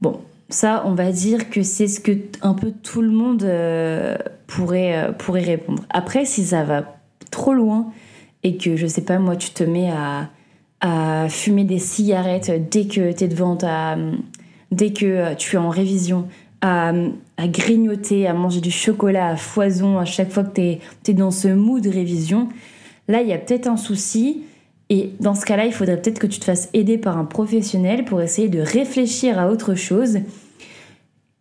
Bon, 0.00 0.20
ça, 0.48 0.82
on 0.86 0.94
va 0.94 1.12
dire 1.12 1.50
que 1.50 1.62
c'est 1.62 1.88
ce 1.88 2.00
que 2.00 2.12
un 2.42 2.54
peu 2.54 2.72
tout 2.82 3.02
le 3.02 3.10
monde 3.10 3.42
euh, 3.42 4.16
pourrait, 4.46 5.12
pourrait 5.18 5.42
répondre. 5.42 5.84
Après, 5.90 6.24
si 6.24 6.44
ça 6.44 6.64
va 6.64 6.96
trop 7.30 7.52
loin 7.52 7.92
et 8.42 8.56
que, 8.56 8.76
je 8.76 8.86
sais 8.86 9.02
pas, 9.02 9.18
moi, 9.18 9.36
tu 9.36 9.50
te 9.50 9.62
mets 9.62 9.90
à, 9.90 10.30
à 10.80 11.28
fumer 11.28 11.64
des 11.64 11.78
cigarettes 11.78 12.50
dès 12.70 12.86
que 12.86 13.12
tu 13.12 13.24
es 13.24 13.28
devant 13.28 13.56
ta. 13.56 13.96
dès 14.70 14.92
que 14.92 15.34
tu 15.34 15.56
es 15.56 15.58
en 15.58 15.70
révision, 15.70 16.28
à, 16.60 16.92
grignoter, 17.38 18.26
à 18.26 18.34
manger 18.34 18.60
du 18.60 18.70
chocolat 18.70 19.28
à 19.28 19.36
foison 19.36 19.98
à 19.98 20.04
chaque 20.04 20.30
fois 20.30 20.44
que 20.44 20.54
tu 20.54 21.10
es, 21.10 21.14
dans 21.14 21.30
ce 21.30 21.48
mood 21.48 21.82
de 21.82 21.90
révision, 21.90 22.48
là, 23.06 23.22
il 23.22 23.28
y 23.28 23.32
a 23.32 23.38
peut-être 23.38 23.66
un 23.66 23.76
souci. 23.76 24.42
Et 24.90 25.12
dans 25.20 25.34
ce 25.34 25.44
cas-là, 25.44 25.66
il 25.66 25.72
faudrait 25.72 26.00
peut-être 26.00 26.18
que 26.18 26.26
tu 26.26 26.40
te 26.40 26.44
fasses 26.44 26.70
aider 26.72 26.96
par 26.96 27.18
un 27.18 27.24
professionnel 27.24 28.04
pour 28.04 28.22
essayer 28.22 28.48
de 28.48 28.60
réfléchir 28.60 29.38
à 29.38 29.50
autre 29.50 29.74
chose. 29.74 30.18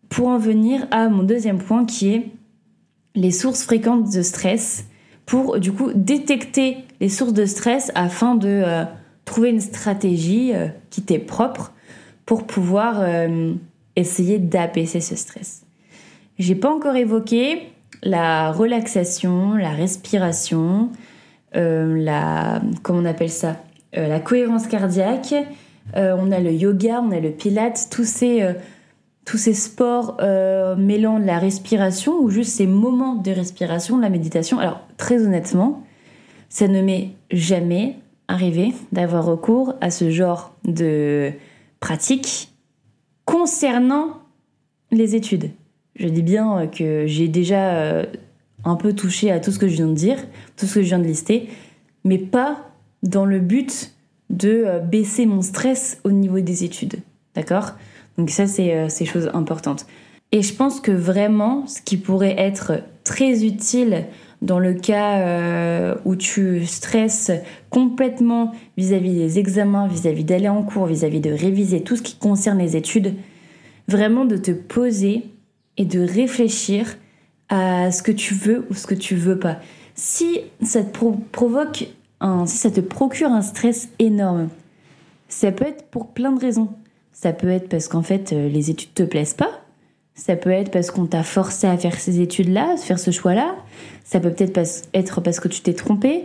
Pour 0.10 0.28
en 0.28 0.38
venir 0.38 0.88
à 0.92 1.10
mon 1.10 1.24
deuxième 1.24 1.60
point 1.60 1.86
qui 1.86 2.14
est 2.14 2.32
les 3.16 3.32
sources 3.32 3.64
fréquentes 3.64 4.14
de 4.14 4.22
stress. 4.22 4.86
Pour 5.26 5.60
du 5.60 5.72
coup 5.72 5.92
détecter 5.94 6.78
les 7.02 7.10
sources 7.10 7.34
de 7.34 7.46
stress 7.46 7.92
afin 7.96 8.36
de 8.36 8.48
euh, 8.48 8.84
trouver 9.26 9.50
une 9.50 9.60
stratégie 9.60 10.54
euh, 10.54 10.68
qui 10.90 11.02
t'est 11.02 11.20
propre 11.20 11.74
pour 12.26 12.46
pouvoir 12.46 13.02
euh, 13.02 13.54
essayer 13.96 14.40
d'apaiser 14.40 15.02
ce 15.02 15.16
stress. 15.16 15.64
J'ai 16.40 16.56
pas 16.56 16.74
encore 16.74 16.96
évoqué 16.96 17.70
la 18.04 18.52
relaxation, 18.52 19.56
la 19.56 19.72
respiration, 19.72 20.92
la 21.54 22.62
comment 22.84 23.00
on 23.00 23.06
appelle 23.06 23.30
ça, 23.30 23.58
euh, 23.98 24.08
la 24.08 24.20
cohérence 24.20 24.68
cardiaque. 24.68 25.34
Euh, 25.96 26.16
on 26.20 26.32
a 26.32 26.40
le 26.40 26.52
yoga, 26.52 27.02
on 27.02 27.12
a 27.12 27.20
le 27.20 27.32
pilates, 27.32 27.88
tous 27.90 28.08
ces 28.08 28.46
tous 29.26 29.38
ces 29.38 29.54
sports 29.54 30.18
mêlant 30.78 31.18
la 31.18 31.40
respiration 31.40 32.20
ou 32.20 32.30
juste 32.30 32.52
ces 32.52 32.68
moments 32.68 33.16
de 33.16 33.32
respiration, 33.32 33.98
la 33.98 34.10
méditation. 34.10 34.60
Alors 34.60 34.82
très 34.98 35.24
honnêtement, 35.24 35.84
ça 36.50 36.68
ne 36.68 36.82
m'est 36.82 37.12
jamais 37.32 37.98
arrivé 38.28 38.74
d'avoir 38.92 39.26
recours 39.26 39.76
à 39.82 39.90
ce 39.90 40.10
genre 40.12 40.54
de 40.66 41.32
pratique 41.80 42.52
Concernant 43.28 44.22
les 44.90 45.16
études, 45.16 45.52
je 45.98 46.08
dis 46.08 46.22
bien 46.22 46.66
que 46.68 47.06
j'ai 47.08 47.28
déjà 47.28 47.76
euh, 47.76 48.06
un 48.64 48.76
peu 48.76 48.94
touché 48.94 49.32
à 49.32 49.40
tout 49.40 49.52
ce 49.52 49.60
que 49.60 49.68
je 49.68 49.76
viens 49.76 49.88
de 49.88 49.94
dire, 49.94 50.18
tout 50.56 50.66
ce 50.66 50.76
que 50.76 50.82
je 50.82 50.88
viens 50.88 51.00
de 51.00 51.06
lister, 51.06 51.50
mais 52.04 52.18
pas 52.18 52.70
dans 53.04 53.26
le 53.26 53.40
but 53.40 53.94
de 54.30 54.64
euh, 54.66 54.80
baisser 54.80 55.26
mon 55.26 55.42
stress 55.42 56.00
au 56.04 56.12
niveau 56.12 56.40
des 56.40 56.64
études. 56.64 56.96
D'accord? 57.36 57.74
Donc 58.18 58.30
ça, 58.30 58.48
c'est 58.48 58.76
euh, 58.76 58.90
ces 58.90 59.06
choses 59.06 59.30
importantes. 59.34 59.86
Et 60.32 60.42
je 60.42 60.54
pense 60.54 60.82
que 60.82 60.92
vraiment, 60.92 61.68
ce 61.68 61.82
qui 61.82 61.98
pourrait 61.98 62.36
être 62.38 62.84
très 63.04 63.46
utile 63.46 64.06
dans 64.42 64.60
le 64.60 64.74
cas 64.74 65.96
où 66.06 66.16
tu 66.16 66.66
stresses 66.66 67.32
complètement 67.72 68.52
vis-à-vis 68.76 69.16
des 69.16 69.40
examens, 69.40 69.88
vis-à-vis 69.88 70.26
d'aller 70.26 70.50
en 70.50 70.62
cours, 70.64 70.86
vis-à-vis 70.86 71.22
de 71.22 71.32
réviser 71.32 71.82
tout 71.82 71.96
ce 71.96 72.04
qui 72.04 72.18
concerne 72.18 72.60
les 72.60 72.76
études, 72.76 73.16
vraiment 73.88 74.26
de 74.26 74.38
te 74.38 74.52
poser 74.52 75.24
et 75.78 75.86
de 75.86 76.02
réfléchir 76.02 76.98
à 77.50 77.92
ce 77.92 78.02
que 78.02 78.12
tu 78.12 78.34
veux 78.34 78.66
ou 78.70 78.74
ce 78.74 78.88
que 78.88 78.96
tu 78.96 79.16
veux 79.16 79.40
pas. 79.40 79.58
Si 79.96 80.42
ça 80.62 80.84
te 80.84 81.06
provoque 81.32 81.88
un, 82.20 82.46
si 82.46 82.58
ça 82.58 82.72
te 82.72 82.82
procure 82.82 83.32
un 83.32 83.42
stress 83.42 83.90
énorme, 84.00 84.50
ça 85.30 85.52
peut 85.52 85.66
être 85.66 85.86
pour 85.86 86.08
plein 86.10 86.32
de 86.32 86.40
raisons. 86.40 86.70
Ça 87.12 87.34
peut 87.34 87.50
être 87.50 87.70
parce 87.70 87.88
qu'en 87.88 88.04
fait 88.04 88.32
euh, 88.32 88.50
les 88.50 88.70
études 88.70 88.94
te 88.94 89.04
plaisent 89.04 89.34
pas, 89.34 89.62
ça 90.18 90.36
peut 90.36 90.50
être 90.50 90.72
parce 90.72 90.92
qu'on 90.92 91.06
t'a 91.06 91.24
forcé 91.24 91.68
à 91.68 91.78
faire 91.78 92.00
ces 92.00 92.22
études-là, 92.22 92.74
à 92.74 92.78
faire 92.78 93.00
ce 93.00 93.12
choix-là. 93.12 93.56
Ça 94.04 94.20
peut 94.20 94.32
peut-être 94.32 94.60
être 94.94 95.22
parce 95.22 95.40
que 95.40 95.48
tu 95.48 95.62
t'es 95.62 95.74
trompé. 95.74 96.24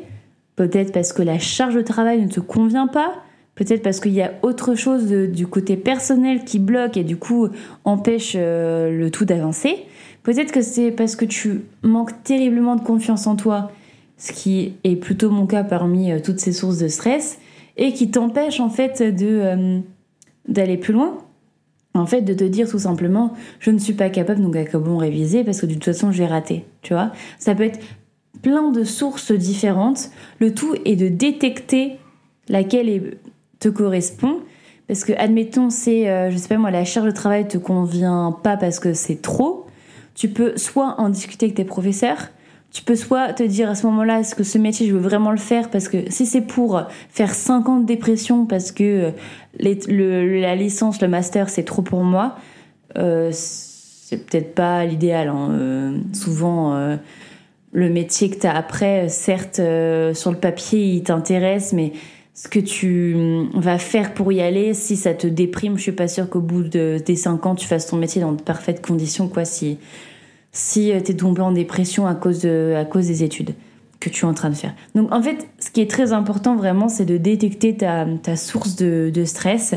Peut-être 0.57 0.93
parce 0.93 1.13
que 1.13 1.23
la 1.23 1.39
charge 1.39 1.75
de 1.75 1.83
travail 1.83 2.23
ne 2.23 2.29
te 2.29 2.41
convient 2.41 2.87
pas. 2.87 3.13
Peut-être 3.55 3.83
parce 3.83 4.01
qu'il 4.01 4.13
y 4.13 4.23
a 4.23 4.33
autre 4.43 4.75
chose 4.75 5.07
du 5.07 5.47
côté 5.47 5.77
personnel 5.77 6.45
qui 6.45 6.59
bloque 6.59 6.97
et 6.97 7.05
du 7.05 7.19
coup 7.19 7.49
empêche 7.85 8.33
euh, 8.35 8.91
le 8.91 9.11
tout 9.11 9.27
d'avancer. 9.27 9.85
Peut-être 10.23 10.53
que 10.53 10.63
c'est 10.63 10.91
parce 10.91 11.17
que 11.17 11.25
tu 11.25 11.63
manques 11.83 12.23
terriblement 12.23 12.77
de 12.77 12.83
confiance 12.83 13.27
en 13.27 13.37
toi, 13.37 13.73
ce 14.17 14.33
qui 14.33 14.75
est 14.85 14.97
plutôt 14.97 15.31
mon 15.31 15.47
cas 15.47 15.65
parmi 15.65 16.13
euh, 16.13 16.21
toutes 16.23 16.39
ces 16.39 16.53
sources 16.53 16.79
de 16.79 16.89
stress, 16.89 17.39
et 17.77 17.93
qui 17.93 18.11
t'empêche 18.11 18.61
en 18.61 18.71
fait 18.71 19.03
de 19.03 19.27
euh, 19.27 19.79
d'aller 20.47 20.77
plus 20.77 20.93
loin 20.93 21.19
en 21.95 22.07
fait, 22.07 22.23
de 22.23 22.33
te 22.33 22.45
dire 22.45 22.69
tout 22.69 22.79
simplement, 22.79 23.35
je 23.59 23.71
ne 23.71 23.79
suis 23.79 23.93
pas 23.93 24.09
capable, 24.09 24.41
donc 24.43 24.57
à 24.57 24.65
quoi 24.65 24.81
bon 24.81 24.97
réviser 24.97 25.45
parce 25.45 25.61
que 25.61 25.67
de 25.67 25.75
toute 25.75 25.85
façon, 25.85 26.11
j'ai 26.11 26.27
raté. 26.27 26.65
Tu 26.81 26.95
vois 26.95 27.13
Ça 27.39 27.55
peut 27.55 27.65
être 27.65 27.81
plein 28.41 28.71
de 28.71 28.83
sources 28.83 29.33
différentes. 29.33 30.11
Le 30.39 30.55
tout 30.55 30.75
est 30.85 30.97
de 30.97 31.09
détecter 31.09 31.99
laquelle 32.49 33.19
te 33.61 33.69
correspond. 33.69 34.39
Parce 34.89 35.05
que, 35.05 35.13
admettons, 35.17 35.71
c'est, 35.71 36.09
euh, 36.09 36.31
je 36.31 36.37
sais 36.37 36.49
pas 36.49 36.57
moi, 36.57 36.71
la 36.71 36.85
charge 36.85 37.07
de 37.07 37.13
travail 37.13 37.47
te 37.47 37.59
convient 37.59 38.37
pas 38.43 38.57
parce 38.57 38.79
que 38.79 38.95
c'est 38.95 39.21
trop. 39.21 39.62
Tu 40.23 40.29
peux 40.29 40.57
soit 40.57 40.95
en 40.99 41.09
discuter 41.09 41.47
avec 41.47 41.57
tes 41.57 41.65
professeurs, 41.65 42.29
tu 42.71 42.85
peux 42.85 42.95
soit 42.95 43.33
te 43.33 43.43
dire 43.43 43.69
à 43.69 43.75
ce 43.75 43.89
moment-là, 43.89 44.21
est-ce 44.21 44.37
que 44.37 44.45
ce 44.45 44.57
métier, 44.57 44.87
je 44.87 44.93
veux 44.93 45.01
vraiment 45.01 45.33
le 45.33 45.37
faire 45.37 45.69
Parce 45.69 45.89
que 45.89 46.09
si 46.11 46.27
c'est 46.27 46.43
pour 46.43 46.81
faire 47.11 47.35
5 47.35 47.69
ans 47.69 47.81
de 47.81 47.87
dépression 47.87 48.47
parce 48.47 48.71
que 48.71 49.11
euh, 49.11 50.41
la 50.41 50.55
licence, 50.55 51.03
le 51.03 51.09
master, 51.09 51.49
c'est 51.49 51.65
trop 51.65 51.83
pour 51.83 52.05
moi, 52.05 52.37
euh, 52.97 53.31
c'est 53.33 54.25
peut-être 54.25 54.55
pas 54.55 54.85
l'idéal. 54.85 55.27
Hein. 55.27 55.49
Euh, 55.51 55.99
souvent, 56.13 56.97
le 57.73 57.89
métier 57.89 58.31
que 58.31 58.39
tu 58.39 58.47
as 58.47 58.55
après, 58.55 59.09
certes, 59.09 59.57
sur 59.57 60.31
le 60.31 60.39
papier, 60.39 60.85
il 60.85 61.03
t'intéresse, 61.03 61.73
mais 61.73 61.95
ce 62.33 62.47
que 62.47 62.61
tu 62.61 63.17
hum, 63.17 63.51
vas 63.61 63.79
faire 63.79 64.15
pour 64.15 64.31
y 64.31 64.41
aller, 64.41 64.73
si 64.73 64.95
ça 64.95 65.15
te 65.15 65.27
déprime, 65.27 65.79
je 65.79 65.83
suis 65.83 65.91
pas 65.91 66.07
sûre 66.07 66.31
qu'au 66.31 66.41
bout 66.41 66.63
de, 66.63 67.03
des 67.05 67.17
5 67.17 67.45
ans, 67.45 67.57
tu 67.57 67.67
fasses 67.67 67.89
ton 67.89 67.97
métier 67.97 68.21
dans 68.21 68.31
de 68.31 68.41
parfaites 68.41 68.87
conditions, 68.87 69.27
quoi, 69.27 69.45
si 69.45 69.79
si 70.53 70.93
euh, 70.93 71.01
tu 71.01 71.13
es 71.13 71.17
tombé 71.17 71.41
en 71.41 71.53
dépression 71.53 72.07
à 72.07 72.15
cause, 72.15 72.47
à 72.47 72.85
cause 72.85 73.07
des 73.07 73.25
études 73.25 73.55
que 74.03 74.11
tu 74.11 74.25
es 74.25 74.29
en 74.29 74.35
train 74.35 74.51
de 74.51 74.55
faire. 74.55 74.75
Donc 74.95 75.13
en 75.13 75.23
fait, 75.23 75.49
ce 75.59 75.71
qui 75.71 75.81
est 75.81 75.91
très 75.91 76.13
important 76.13 76.57
vraiment, 76.57 76.89
c'est 76.89 77.05
de 77.05 77.17
détecter 77.17 77.77
ta, 77.77 78.07
ta 78.23 78.37
source 78.37 78.77
de, 78.77 79.25
stress 79.25 79.75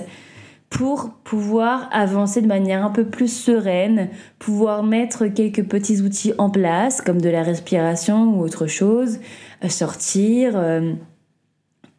pour 0.70 1.12
pouvoir 1.24 1.88
avancer 1.92 2.42
de 2.42 2.48
manière 2.48 2.84
un 2.84 2.90
peu 2.90 3.06
plus 3.06 3.32
sereine, 3.32 4.10
pouvoir 4.40 4.84
mettre 4.84 5.28
quelques 5.28 5.64
petits 5.64 6.02
outils 6.02 6.34
en 6.40 6.50
place, 6.50 7.02
comme 7.02 7.22
de 7.22 7.30
la 7.30 7.44
respiration 7.44 8.36
ou 8.36 8.42
autre 8.42 8.66
chose, 8.66 9.20
euh, 9.64 9.70
sortir, 9.70 10.54
euh, 10.56 10.94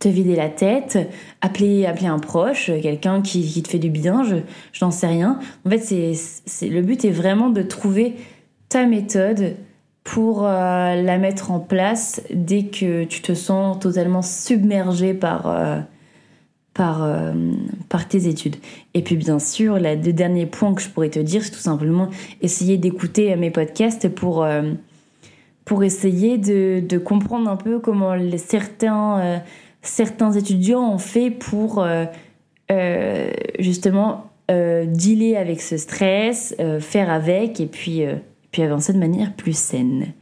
te 0.01 0.09
vider 0.09 0.35
la 0.35 0.49
tête, 0.49 0.99
appeler, 1.41 1.87
appeler 1.87 2.09
un 2.09 2.19
proche, 2.19 2.67
quelqu'un 2.67 3.23
qui, 3.23 3.47
qui, 3.47 3.63
te 3.63 3.69
fait 3.69 3.79
du 3.79 3.89
bien, 3.89 4.25
je, 4.25 4.37
je 4.73 4.85
n'en 4.85 4.91
sais 4.91 5.07
rien. 5.07 5.39
En 5.65 5.71
fait, 5.71 5.79
c'est, 5.79 6.69
le 6.69 6.83
but 6.83 7.05
est 7.05 7.11
vraiment 7.11 7.51
de 7.51 7.63
trouver 7.63 8.17
ta 8.69 8.87
méthode 8.87 9.57
pour 10.07 10.47
euh, 10.47 11.03
la 11.03 11.19
mettre 11.19 11.51
en 11.51 11.59
place 11.59 12.23
dès 12.33 12.67
que 12.67 13.05
tu 13.05 13.21
te 13.23 13.35
sens 13.35 13.79
totalement 13.81 14.23
submergé 14.23 15.15
par, 15.15 15.49
euh, 15.49 15.81
par, 16.75 17.03
euh, 17.03 17.33
par 17.89 18.07
tes 18.07 18.29
études. 18.29 18.57
Et 18.95 19.03
puis 19.03 19.17
bien 19.17 19.41
sûr, 19.41 19.79
le 19.81 20.13
dernier 20.13 20.47
point 20.47 20.75
que 20.75 20.81
je 20.81 20.89
pourrais 20.89 21.11
te 21.11 21.19
dire, 21.19 21.43
c'est 21.43 21.51
tout 21.51 21.59
simplement 21.59 22.09
essayer 22.41 22.79
d'écouter 22.79 23.35
mes 23.35 23.51
podcasts 23.51 24.09
pour, 24.09 24.47
pour 25.65 25.83
essayer 25.83 26.39
de, 26.39 26.81
de, 26.87 26.99
comprendre 26.99 27.51
un 27.51 27.57
peu 27.57 27.81
comment 27.81 28.15
certains, 28.37 29.43
certains 29.83 30.33
étudiants 30.33 30.93
ont 30.93 30.99
fait 30.99 31.33
pour 31.33 31.85
justement 33.59 34.31
dealer 34.49 35.37
avec 35.37 35.61
ce 35.61 35.77
stress, 35.77 36.55
faire 36.79 37.11
avec 37.11 37.61
et 37.61 37.67
puis 37.67 38.05
puis 38.57 38.63
avancer 38.63 38.95
de 38.95 38.99
manière 38.99 39.35
plus 39.35 39.55
saine. 39.55 40.15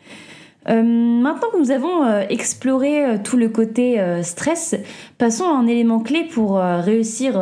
Euh, 0.69 0.83
maintenant 0.83 1.51
que 1.53 1.59
nous 1.61 1.71
avons 1.71 2.05
euh, 2.05 2.25
exploré 2.31 3.05
euh, 3.05 3.17
tout 3.23 3.37
le 3.37 3.49
côté 3.49 4.03
stress, 4.25 4.75
passons 5.19 5.45
à 5.45 5.53
un 5.53 5.69
élément 5.69 6.01
clé 6.01 6.25
pour 6.25 6.57
réussir 6.57 7.41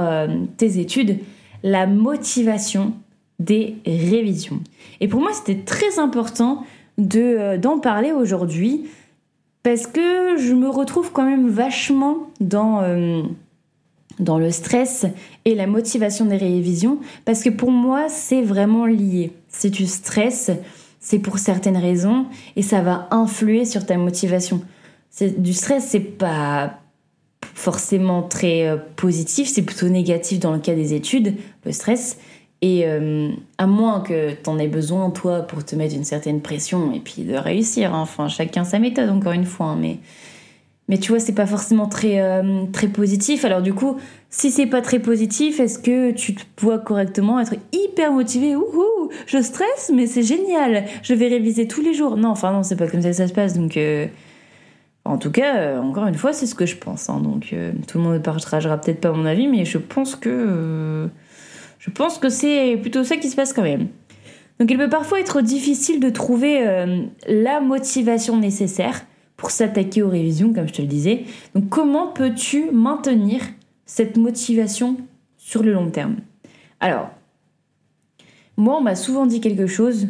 tes 0.58 0.78
études, 0.78 1.16
la 1.62 1.86
motivation 1.86 2.92
des 3.38 3.76
révisions. 3.86 4.60
Et 5.00 5.08
pour 5.08 5.20
moi, 5.20 5.30
c'était 5.32 5.64
très 5.64 5.98
important 5.98 6.62
de, 6.98 7.56
d'en 7.56 7.78
parler 7.78 8.12
aujourd'hui 8.12 8.84
parce 9.62 9.86
que 9.86 10.36
je 10.36 10.52
me 10.52 10.68
retrouve 10.68 11.10
quand 11.10 11.24
même 11.24 11.48
vachement 11.48 12.28
dans, 12.40 12.82
dans 14.18 14.38
le 14.38 14.50
stress 14.50 15.06
et 15.46 15.54
la 15.54 15.66
motivation 15.66 16.26
des 16.26 16.36
révisions 16.36 16.98
parce 17.24 17.42
que 17.42 17.48
pour 17.48 17.70
moi, 17.70 18.10
c'est 18.10 18.42
vraiment 18.42 18.84
lié. 18.84 19.32
Si 19.48 19.70
tu 19.70 19.86
stresses, 19.86 20.50
c'est 21.02 21.18
pour 21.18 21.38
certaines 21.38 21.76
raisons 21.76 22.26
et 22.54 22.62
ça 22.62 22.80
va 22.80 23.08
influer 23.10 23.64
sur 23.64 23.84
ta 23.84 23.98
motivation. 23.98 24.62
Du 25.20 25.52
stress, 25.52 25.88
c'est 25.88 26.00
pas 26.00 26.78
forcément 27.54 28.22
très 28.22 28.66
euh, 28.66 28.76
positif, 28.96 29.48
c'est 29.48 29.62
plutôt 29.62 29.88
négatif 29.88 30.38
dans 30.38 30.52
le 30.52 30.60
cas 30.60 30.74
des 30.74 30.94
études, 30.94 31.34
le 31.66 31.72
stress. 31.72 32.18
Et 32.62 32.86
euh, 32.86 33.30
à 33.58 33.66
moins 33.66 34.00
que 34.00 34.30
tu 34.32 34.48
en 34.48 34.58
aies 34.60 34.68
besoin, 34.68 35.10
toi, 35.10 35.42
pour 35.42 35.64
te 35.64 35.74
mettre 35.74 35.96
une 35.96 36.04
certaine 36.04 36.40
pression 36.40 36.92
et 36.92 37.00
puis 37.00 37.24
de 37.24 37.34
réussir. 37.34 37.92
Hein. 37.92 38.02
Enfin, 38.02 38.28
chacun 38.28 38.62
sa 38.62 38.78
méthode, 38.78 39.10
encore 39.10 39.32
une 39.32 39.44
fois. 39.44 39.66
Hein. 39.66 39.78
mais 39.80 39.98
mais 40.88 40.98
tu 40.98 41.10
vois, 41.10 41.20
c'est 41.20 41.34
pas 41.34 41.46
forcément 41.46 41.86
très, 41.86 42.20
euh, 42.20 42.64
très 42.72 42.88
positif. 42.88 43.44
Alors 43.44 43.62
du 43.62 43.72
coup, 43.72 43.96
si 44.30 44.50
c'est 44.50 44.66
pas 44.66 44.82
très 44.82 44.98
positif, 44.98 45.60
est-ce 45.60 45.78
que 45.78 46.10
tu 46.10 46.34
te 46.34 46.42
vois 46.58 46.78
correctement 46.78 47.38
être 47.38 47.54
hyper 47.72 48.12
motivé 48.12 48.56
Ouhou, 48.56 49.10
je 49.26 49.40
stresse, 49.40 49.92
mais 49.94 50.06
c'est 50.06 50.22
génial. 50.22 50.84
Je 51.02 51.14
vais 51.14 51.28
réviser 51.28 51.68
tous 51.68 51.82
les 51.82 51.94
jours. 51.94 52.16
Non, 52.16 52.30
enfin 52.30 52.52
non, 52.52 52.62
c'est 52.62 52.76
pas 52.76 52.88
comme 52.88 53.00
ça 53.00 53.10
que 53.10 53.16
ça 53.16 53.28
se 53.28 53.32
passe. 53.32 53.56
Donc, 53.56 53.76
euh, 53.76 54.06
en 55.04 55.18
tout 55.18 55.30
cas, 55.30 55.56
euh, 55.56 55.80
encore 55.80 56.06
une 56.06 56.16
fois, 56.16 56.32
c'est 56.32 56.46
ce 56.46 56.54
que 56.54 56.66
je 56.66 56.76
pense. 56.76 57.08
Hein. 57.08 57.20
donc, 57.20 57.54
tout 57.86 57.98
le 57.98 58.04
monde 58.04 58.14
ne 58.14 58.18
partagera 58.18 58.76
peut-être 58.78 59.00
pas 59.00 59.12
mon 59.12 59.24
avis, 59.24 59.46
mais 59.46 59.64
je 59.64 59.78
pense 59.78 60.16
que 60.16 61.08
je 61.78 61.90
pense 61.90 62.18
que 62.18 62.28
c'est 62.28 62.76
plutôt 62.76 63.02
ça 63.02 63.16
qui 63.16 63.28
se 63.28 63.36
passe 63.36 63.52
quand 63.52 63.62
même. 63.62 63.88
Donc, 64.58 64.70
il 64.70 64.78
peut 64.78 64.88
parfois 64.88 65.20
être 65.20 65.42
difficile 65.42 66.00
de 66.00 66.10
trouver 66.10 66.64
la 67.28 67.60
motivation 67.60 68.36
nécessaire 68.36 69.04
pour 69.42 69.50
s'attaquer 69.50 70.02
aux 70.02 70.08
révisions, 70.08 70.52
comme 70.52 70.68
je 70.68 70.72
te 70.72 70.82
le 70.82 70.86
disais. 70.86 71.24
Donc 71.56 71.68
comment 71.68 72.06
peux-tu 72.06 72.70
maintenir 72.70 73.40
cette 73.86 74.16
motivation 74.16 74.96
sur 75.36 75.64
le 75.64 75.72
long 75.72 75.90
terme? 75.90 76.18
Alors, 76.78 77.10
moi, 78.56 78.76
on 78.78 78.80
m'a 78.80 78.94
souvent 78.94 79.26
dit 79.26 79.40
quelque 79.40 79.66
chose 79.66 80.06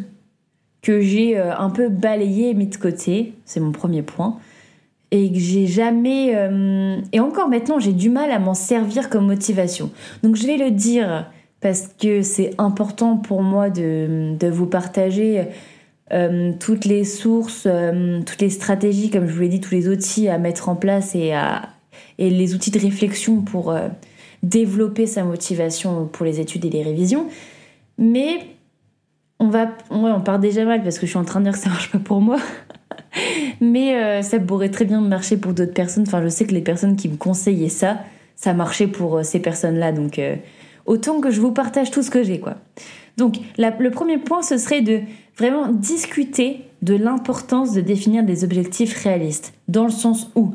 que 0.83 1.01
j'ai 1.01 1.35
euh, 1.35 1.57
un 1.57 1.71
peu 1.71 1.89
balayé 1.89 2.51
et 2.51 2.53
mis 2.53 2.67
de 2.67 2.75
côté, 2.75 3.33
c'est 3.43 3.59
mon 3.59 3.71
premier 3.71 4.03
point, 4.03 4.37
et 5.09 5.31
que 5.31 5.39
j'ai 5.39 5.65
jamais... 5.65 6.35
Euh, 6.35 7.01
et 7.11 7.19
encore 7.19 7.49
maintenant, 7.49 7.79
j'ai 7.79 7.93
du 7.93 8.11
mal 8.11 8.29
à 8.29 8.37
m'en 8.37 8.53
servir 8.53 9.09
comme 9.09 9.25
motivation. 9.25 9.89
Donc 10.21 10.35
je 10.35 10.45
vais 10.45 10.57
le 10.57 10.69
dire 10.69 11.27
parce 11.59 11.89
que 11.99 12.21
c'est 12.21 12.53
important 12.59 13.17
pour 13.17 13.41
moi 13.41 13.71
de, 13.71 14.35
de 14.37 14.47
vous 14.47 14.67
partager 14.67 15.47
euh, 16.11 16.51
toutes 16.59 16.85
les 16.85 17.05
sources, 17.05 17.63
euh, 17.65 18.21
toutes 18.25 18.41
les 18.41 18.49
stratégies, 18.49 19.09
comme 19.09 19.27
je 19.27 19.33
vous 19.33 19.41
l'ai 19.41 19.47
dit, 19.47 19.61
tous 19.61 19.73
les 19.73 19.87
outils 19.87 20.27
à 20.27 20.37
mettre 20.37 20.69
en 20.69 20.75
place 20.75 21.15
et, 21.15 21.33
les 22.19 22.53
outils 22.53 22.71
de 22.71 22.79
réflexion 22.79 23.41
pour 23.41 23.71
euh, 23.71 23.87
développer 24.43 25.07
sa 25.07 25.23
motivation 25.23 26.05
pour 26.05 26.25
les 26.25 26.39
études 26.39 26.65
et 26.65 26.69
les 26.69 26.83
révisions. 26.83 27.27
Mais 27.97 28.47
on 29.39 29.47
va, 29.47 29.69
on 29.89 30.19
part 30.21 30.39
déjà 30.39 30.65
mal 30.65 30.83
parce 30.83 30.99
que 30.99 31.05
je 31.05 31.11
suis 31.11 31.19
en 31.19 31.25
train 31.25 31.39
de 31.39 31.45
dire 31.45 31.53
que 31.53 31.59
ça 31.59 31.69
marche 31.69 31.91
pas 31.91 31.99
pour 31.99 32.21
moi. 32.21 32.37
Mais 33.61 34.21
ça 34.23 34.39
pourrait 34.39 34.69
très 34.69 34.85
bien 34.85 34.99
marcher 34.99 35.37
pour 35.37 35.53
d'autres 35.53 35.73
personnes. 35.73 36.03
Enfin, 36.07 36.21
je 36.23 36.27
sais 36.27 36.45
que 36.45 36.53
les 36.53 36.61
personnes 36.61 36.95
qui 36.95 37.07
me 37.07 37.15
conseillaient 37.15 37.69
ça, 37.69 37.99
ça 38.35 38.53
marchait 38.53 38.87
pour 38.87 39.23
ces 39.23 39.39
personnes-là. 39.39 39.91
Donc, 39.91 40.19
autant 40.85 41.21
que 41.21 41.29
je 41.29 41.39
vous 41.39 41.51
partage 41.51 41.91
tout 41.91 42.01
ce 42.01 42.09
que 42.09 42.23
j'ai, 42.23 42.39
quoi. 42.39 42.55
Donc, 43.17 43.37
le 43.57 43.89
premier 43.89 44.17
point, 44.17 44.41
ce 44.41 44.57
serait 44.57 44.81
de 44.81 45.01
vraiment 45.37 45.67
discuter 45.69 46.61
de 46.81 46.95
l'importance 46.95 47.73
de 47.73 47.81
définir 47.81 48.23
des 48.23 48.43
objectifs 48.43 49.01
réalistes, 49.03 49.53
dans 49.67 49.85
le 49.85 49.91
sens 49.91 50.29
où 50.35 50.53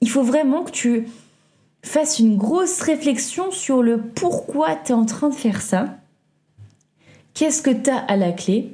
il 0.00 0.08
faut 0.08 0.22
vraiment 0.22 0.62
que 0.62 0.70
tu 0.70 1.06
fasses 1.82 2.18
une 2.18 2.36
grosse 2.36 2.80
réflexion 2.80 3.50
sur 3.50 3.82
le 3.82 3.98
pourquoi 3.98 4.76
tu 4.76 4.92
es 4.92 4.94
en 4.94 5.04
train 5.04 5.28
de 5.28 5.34
faire 5.34 5.60
ça. 5.60 5.96
Qu'est-ce 7.34 7.62
que 7.62 7.70
tu 7.70 7.90
as 7.90 7.98
à 7.98 8.16
la 8.16 8.32
clé? 8.32 8.72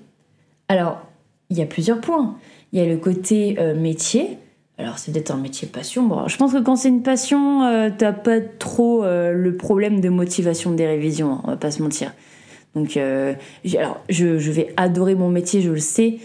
Alors, 0.68 1.00
il 1.48 1.58
y 1.58 1.62
a 1.62 1.66
plusieurs 1.66 2.00
points. 2.00 2.36
Il 2.72 2.78
y 2.78 2.82
a 2.82 2.86
le 2.86 2.98
côté 2.98 3.56
euh, 3.58 3.74
métier. 3.74 4.38
Alors, 4.78 4.98
c'est 4.98 5.12
peut-être 5.12 5.30
un 5.30 5.38
métier 5.38 5.66
passion. 5.66 6.06
Bon, 6.06 6.28
je 6.28 6.36
pense 6.36 6.52
que 6.52 6.58
quand 6.58 6.76
c'est 6.76 6.88
une 6.88 7.02
passion, 7.02 7.64
euh, 7.64 7.90
t'as 7.96 8.12
pas 8.12 8.40
trop 8.40 9.04
euh, 9.04 9.32
le 9.32 9.56
problème 9.56 10.00
de 10.00 10.08
motivation 10.08 10.70
des 10.70 10.86
révisions, 10.86 11.32
hein, 11.32 11.40
on 11.44 11.48
va 11.48 11.56
pas 11.56 11.70
se 11.70 11.82
mentir. 11.82 12.12
Donc, 12.74 12.96
euh, 12.96 13.34
alors, 13.76 14.00
je, 14.08 14.50
vais 14.50 14.72
adorer 14.76 15.14
mon 15.14 15.28
métier, 15.28 15.60
je 15.60 15.70
le 15.70 15.78
sais, 15.78 16.18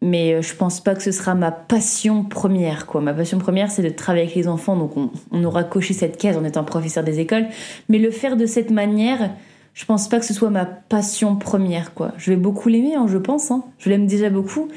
mais 0.00 0.34
euh, 0.34 0.42
je 0.42 0.54
pense 0.54 0.80
pas 0.80 0.94
que 0.94 1.02
ce 1.02 1.12
sera 1.12 1.34
ma 1.34 1.50
passion 1.50 2.24
première. 2.24 2.86
Quoi. 2.86 3.00
Ma 3.00 3.12
passion 3.12 3.38
première, 3.38 3.70
c'est 3.70 3.82
de 3.82 3.90
travailler 3.90 4.24
avec 4.24 4.34
les 4.34 4.48
enfants, 4.48 4.76
donc 4.76 4.92
on, 4.96 5.44
aura 5.44 5.64
coché 5.64 5.94
cette 5.94 6.16
case 6.16 6.36
en 6.36 6.44
étant 6.44 6.64
professeur 6.64 7.04
des 7.04 7.20
écoles. 7.20 7.46
Mais 7.88 7.98
le 7.98 8.10
faire 8.10 8.36
de 8.36 8.46
cette 8.46 8.70
manière, 8.70 9.30
je 9.74 9.84
pense 9.84 10.08
pas 10.08 10.18
que 10.18 10.24
ce 10.24 10.32
soit 10.32 10.50
ma 10.50 10.64
passion 10.64 11.36
première. 11.36 11.92
Quoi. 11.92 12.12
Je 12.16 12.30
vais 12.30 12.36
beaucoup 12.36 12.68
l'aimer, 12.68 12.94
hein, 12.94 13.06
je 13.08 13.18
pense. 13.18 13.50
Hein. 13.50 13.64
Je 13.78 13.90
l'aime 13.90 14.06
déjà 14.06 14.30
beaucoup. 14.30 14.68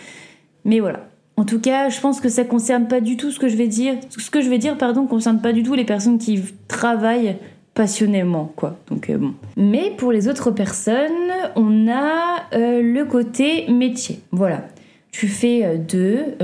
Mais 0.65 0.81
voilà. 0.81 1.07
En 1.37 1.45
tout 1.45 1.61
cas, 1.61 1.87
je 1.87 2.01
pense 2.01 2.19
que 2.19 2.27
ça 2.27 2.43
concerne 2.43 2.89
pas 2.89 2.99
du 2.99 3.15
tout 3.15 3.31
ce 3.31 3.39
que 3.39 3.47
je 3.47 3.55
vais 3.55 3.69
dire. 3.69 3.95
Ce 4.09 4.29
que 4.29 4.41
je 4.41 4.49
vais 4.49 4.57
dire, 4.57 4.77
pardon, 4.77 5.07
concerne 5.07 5.39
pas 5.39 5.53
du 5.53 5.63
tout 5.63 5.73
les 5.73 5.85
personnes 5.85 6.17
qui 6.17 6.43
travaillent 6.67 7.37
passionnément, 7.79 8.51
quoi. 8.57 8.75
Donc 8.89 9.09
euh, 9.09 9.17
bon. 9.17 9.33
Mais 9.55 9.93
pour 9.95 10.11
les 10.11 10.27
autres 10.27 10.51
personnes, 10.51 11.31
on 11.55 11.87
a 11.87 12.43
euh, 12.51 12.81
le 12.81 13.05
côté 13.05 13.71
métier. 13.71 14.19
Voilà. 14.33 14.67
Tu 15.11 15.29
fais 15.29 15.77
2, 15.77 16.35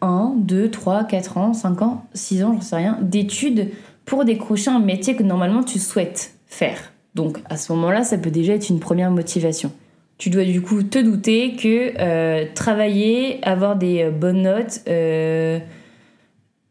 1, 0.00 0.34
2, 0.36 0.70
3, 0.70 1.02
4 1.02 1.36
ans, 1.38 1.52
5 1.52 1.82
ans, 1.82 2.04
6 2.14 2.44
ans, 2.44 2.52
j'en 2.54 2.60
sais 2.60 2.76
rien, 2.76 2.98
d'études 3.02 3.70
pour 4.04 4.24
décrocher 4.24 4.70
un 4.70 4.78
métier 4.78 5.16
que 5.16 5.24
normalement 5.24 5.64
tu 5.64 5.80
souhaites 5.80 6.34
faire. 6.46 6.92
Donc 7.16 7.38
à 7.50 7.56
ce 7.56 7.72
moment-là, 7.72 8.04
ça 8.04 8.16
peut 8.16 8.30
déjà 8.30 8.54
être 8.54 8.70
une 8.70 8.78
première 8.78 9.10
motivation. 9.10 9.72
tu 10.16 10.30
dois 10.30 10.44
du 10.44 10.62
coup 10.62 10.84
te 10.84 11.00
douter 11.00 11.56
que 11.56 12.44
travailler, 12.54 13.40
avoir 13.42 13.74
des 13.74 14.10
bonnes 14.10 14.42
notes, 14.42 14.84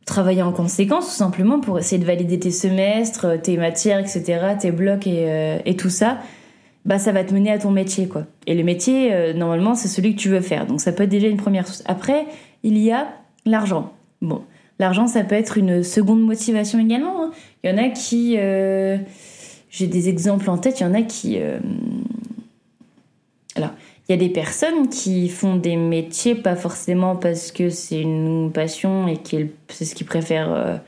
travailler 0.06 0.42
en 0.42 0.52
conséquence 0.52 1.06
tout 1.06 1.16
simplement 1.16 1.60
pour 1.60 1.80
essayer 1.80 2.00
de 2.00 2.06
valider 2.06 2.40
tes 2.40 2.52
semestres, 2.52 3.42
tes 3.42 3.58
matières, 3.58 4.00
etc., 4.00 4.56
tes 4.60 4.72
blocs 4.72 5.08
et, 5.08 5.60
et 5.66 5.76
tout 5.76 5.90
ça, 5.90 6.20
bah 6.86 7.00
ça 7.00 7.12
va 7.12 7.24
te 7.24 7.34
mener 7.34 7.52
à 7.52 7.58
ton 7.58 7.72
métier 7.72 8.08
quoi. 8.08 8.26
Et 8.46 8.56
le 8.56 8.64
métier 8.64 9.14
euh, 9.14 9.34
normalement 9.34 9.76
c'est 9.76 9.88
celui 9.88 10.16
que 10.16 10.20
tu 10.20 10.30
veux 10.30 10.42
faire. 10.42 10.66
Donc 10.66 10.82
ça 10.82 10.92
peut 10.92 11.04
être 11.04 11.10
déjà 11.10 11.28
une 11.28 11.38
première 11.38 11.66
chose. 11.66 11.84
Après, 11.86 12.26
il 12.64 12.78
y 12.78 12.92
a 12.92 13.08
l'argent. 13.46 13.94
Bon, 14.22 14.44
l'argent 14.80 15.08
ça 15.08 15.24
peut 15.24 15.36
être 15.36 15.58
une 15.58 15.84
seconde 15.84 16.22
motivation 16.22 16.80
également. 16.80 17.24
Hein. 17.24 17.32
Il 17.64 17.72
y 17.72 17.74
en 17.74 17.78
a 17.78 17.90
qui 17.90 18.36
euh, 18.38 18.98
j'ai 19.70 19.88
des 19.88 20.10
exemples 20.10 20.50
en 20.50 20.58
tête, 20.58 20.80
il 20.80 20.84
y 20.84 20.86
en 20.86 20.94
a 20.94 21.02
qui 21.02 21.38
euh, 21.40 21.60
alors, 23.56 23.72
il 24.08 24.12
y 24.12 24.16
a 24.16 24.18
des 24.18 24.30
personnes 24.30 24.90
qui 24.90 25.30
font 25.30 25.56
des 25.56 25.78
métiers 25.78 26.36
pas 26.36 26.56
forcément 26.56 27.16
parce 27.16 27.52
que 27.52 27.70
c'est 27.70 28.02
une 28.02 28.52
passion 28.52 29.08
et 29.08 29.18
que 29.18 29.48
c'est 29.70 29.86
ce 29.86 29.96
qu'ils 29.96 30.08
préfèrent 30.08 30.82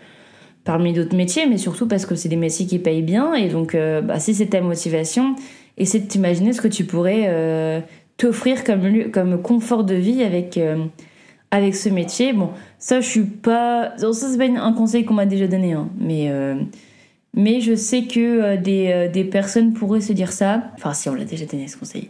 parmi 0.66 0.92
d'autres 0.92 1.16
métiers, 1.16 1.48
mais 1.48 1.58
surtout 1.58 1.88
parce 1.88 2.06
que 2.06 2.16
c'est 2.16 2.28
des 2.28 2.36
métiers 2.36 2.66
qui 2.66 2.78
payent 2.78 3.02
bien. 3.02 3.34
Et 3.34 3.48
donc, 3.48 3.78
bah, 4.04 4.20
si 4.20 4.36
c'est 4.36 4.48
ta 4.48 4.60
motivation, 4.60 5.36
essaie 5.78 6.00
de 6.00 6.08
t'imaginer 6.08 6.54
ce 6.54 6.62
que 6.62 6.68
tu 6.68 6.86
pourrais 6.86 7.26
euh, 7.28 7.82
t'offrir 8.18 8.64
comme, 8.64 9.12
comme 9.12 9.42
confort 9.42 9.84
de 9.84 9.96
vie 9.96 10.24
avec, 10.24 10.58
euh, 10.58 10.86
avec 11.52 11.76
ce 11.76 11.90
métier. 11.90 12.34
Bon, 12.34 12.50
ça, 12.80 13.02
je 13.02 13.08
suis 13.08 13.24
pas. 13.24 13.94
Ça, 13.98 14.14
c'est 14.14 14.38
pas 14.38 14.46
un 14.46 14.74
conseil 14.74 15.06
qu'on 15.06 15.14
m'a 15.14 15.26
déjà 15.26 15.48
donné, 15.48 15.74
hein, 15.74 15.90
mais. 16.00 16.30
Euh, 16.30 16.56
mais 17.38 17.60
je 17.60 17.76
sais 17.76 18.04
que 18.04 18.56
des, 18.56 19.10
des, 19.12 19.26
personnes 19.26 19.74
pourraient 19.74 20.00
se 20.00 20.14
dire 20.14 20.32
ça. 20.32 20.72
Enfin, 20.76 20.94
si 20.94 21.10
on 21.10 21.14
l'a 21.14 21.26
déjà 21.26 21.46
donné 21.46 21.68
ce 21.68 21.76
conseil. 21.76 22.10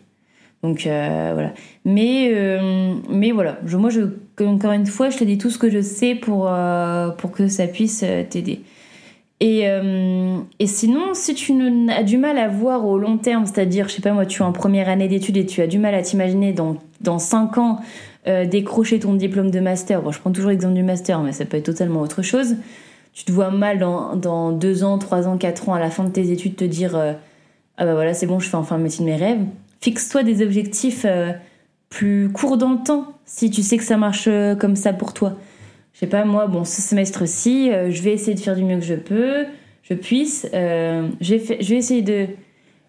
Donc 0.65 0.81
voilà. 0.83 1.53
Mais, 1.85 2.33
mais 3.09 3.31
voilà, 3.31 3.59
moi, 3.73 3.91
encore 4.41 4.71
une 4.71 4.85
fois, 4.85 5.09
je 5.09 5.17
te 5.17 5.23
dis 5.23 5.37
tout 5.37 5.49
ce 5.49 5.57
que 5.57 5.69
je 5.69 5.81
sais 5.81 6.15
pour, 6.15 6.49
pour 7.17 7.31
que 7.31 7.47
ça 7.47 7.67
puisse 7.67 8.03
t'aider. 8.29 8.61
Et, 9.41 9.63
euh, 9.65 10.37
et, 10.59 10.67
sinon, 10.67 11.13
si 11.13 11.33
tu 11.33 11.53
as 11.89 12.03
du 12.03 12.17
mal 12.17 12.37
à 12.37 12.47
voir 12.47 12.85
au 12.85 12.97
long 12.97 13.17
terme, 13.17 13.45
c'est-à-dire, 13.45 13.89
je 13.89 13.95
sais 13.95 14.01
pas 14.01 14.13
moi, 14.13 14.25
tu 14.25 14.41
es 14.41 14.45
en 14.45 14.53
première 14.53 14.87
année 14.87 15.09
d'études 15.09 15.35
et 15.35 15.45
tu 15.45 15.61
as 15.61 15.67
du 15.67 15.77
mal 15.77 15.93
à 15.93 16.01
t'imaginer 16.01 16.53
dans, 16.53 16.77
dans 17.01 17.19
5 17.19 17.57
ans 17.57 17.79
euh, 18.27 18.45
décrocher 18.45 18.99
ton 18.99 19.13
diplôme 19.13 19.51
de 19.51 19.59
master, 19.59 20.01
bon, 20.01 20.11
je 20.11 20.19
prends 20.19 20.31
toujours 20.31 20.51
l'exemple 20.51 20.73
du 20.73 20.83
master, 20.83 21.19
mais 21.21 21.33
ça 21.33 21.45
peut 21.45 21.57
être 21.57 21.65
totalement 21.65 22.01
autre 22.01 22.21
chose. 22.21 22.55
Tu 23.13 23.25
te 23.25 23.31
vois 23.31 23.51
mal 23.51 23.77
dans, 23.77 24.15
dans 24.15 24.51
2 24.51 24.83
ans, 24.83 24.97
3 24.97 25.27
ans, 25.27 25.37
4 25.37 25.69
ans, 25.69 25.73
à 25.73 25.79
la 25.79 25.89
fin 25.89 26.05
de 26.05 26.09
tes 26.09 26.31
études, 26.31 26.55
te 26.55 26.63
dire 26.63 26.95
euh, 26.95 27.13
Ah 27.77 27.85
bah 27.85 27.93
voilà, 27.93 28.13
c'est 28.13 28.25
bon, 28.25 28.39
je 28.39 28.47
fais 28.47 28.55
enfin 28.55 28.77
le 28.77 28.83
métier 28.83 29.03
de 29.05 29.09
mes 29.09 29.17
rêves. 29.17 29.41
Fixe-toi 29.85 30.23
des 30.23 30.43
objectifs 30.43 31.05
plus 31.89 32.29
courts 32.31 32.57
dans 32.57 32.71
le 32.71 32.83
temps 32.83 33.13
si 33.25 33.51
tu 33.51 33.61
sais 33.61 33.77
que 33.77 33.83
ça 33.83 33.97
marche 33.97 34.27
comme 34.59 34.75
ça 34.75 34.93
pour 34.93 35.13
toi 35.13 35.37
je 35.95 36.01
sais 36.01 36.07
pas 36.07 36.25
moi, 36.25 36.47
bon, 36.47 36.65
ce 36.65 36.81
semestre-ci, 36.81 37.71
euh, 37.71 37.89
je 37.89 38.01
vais 38.01 38.11
essayer 38.11 38.35
de 38.35 38.39
faire 38.41 38.55
du 38.55 38.65
mieux 38.65 38.77
que 38.77 38.83
je 38.83 38.95
peux, 38.95 39.45
je 39.83 39.93
puisse. 39.93 40.45
Euh, 40.53 41.07
je, 41.21 41.35
vais 41.35 41.55
vais 41.55 41.75
essayer 41.75 42.01
de. 42.01 42.27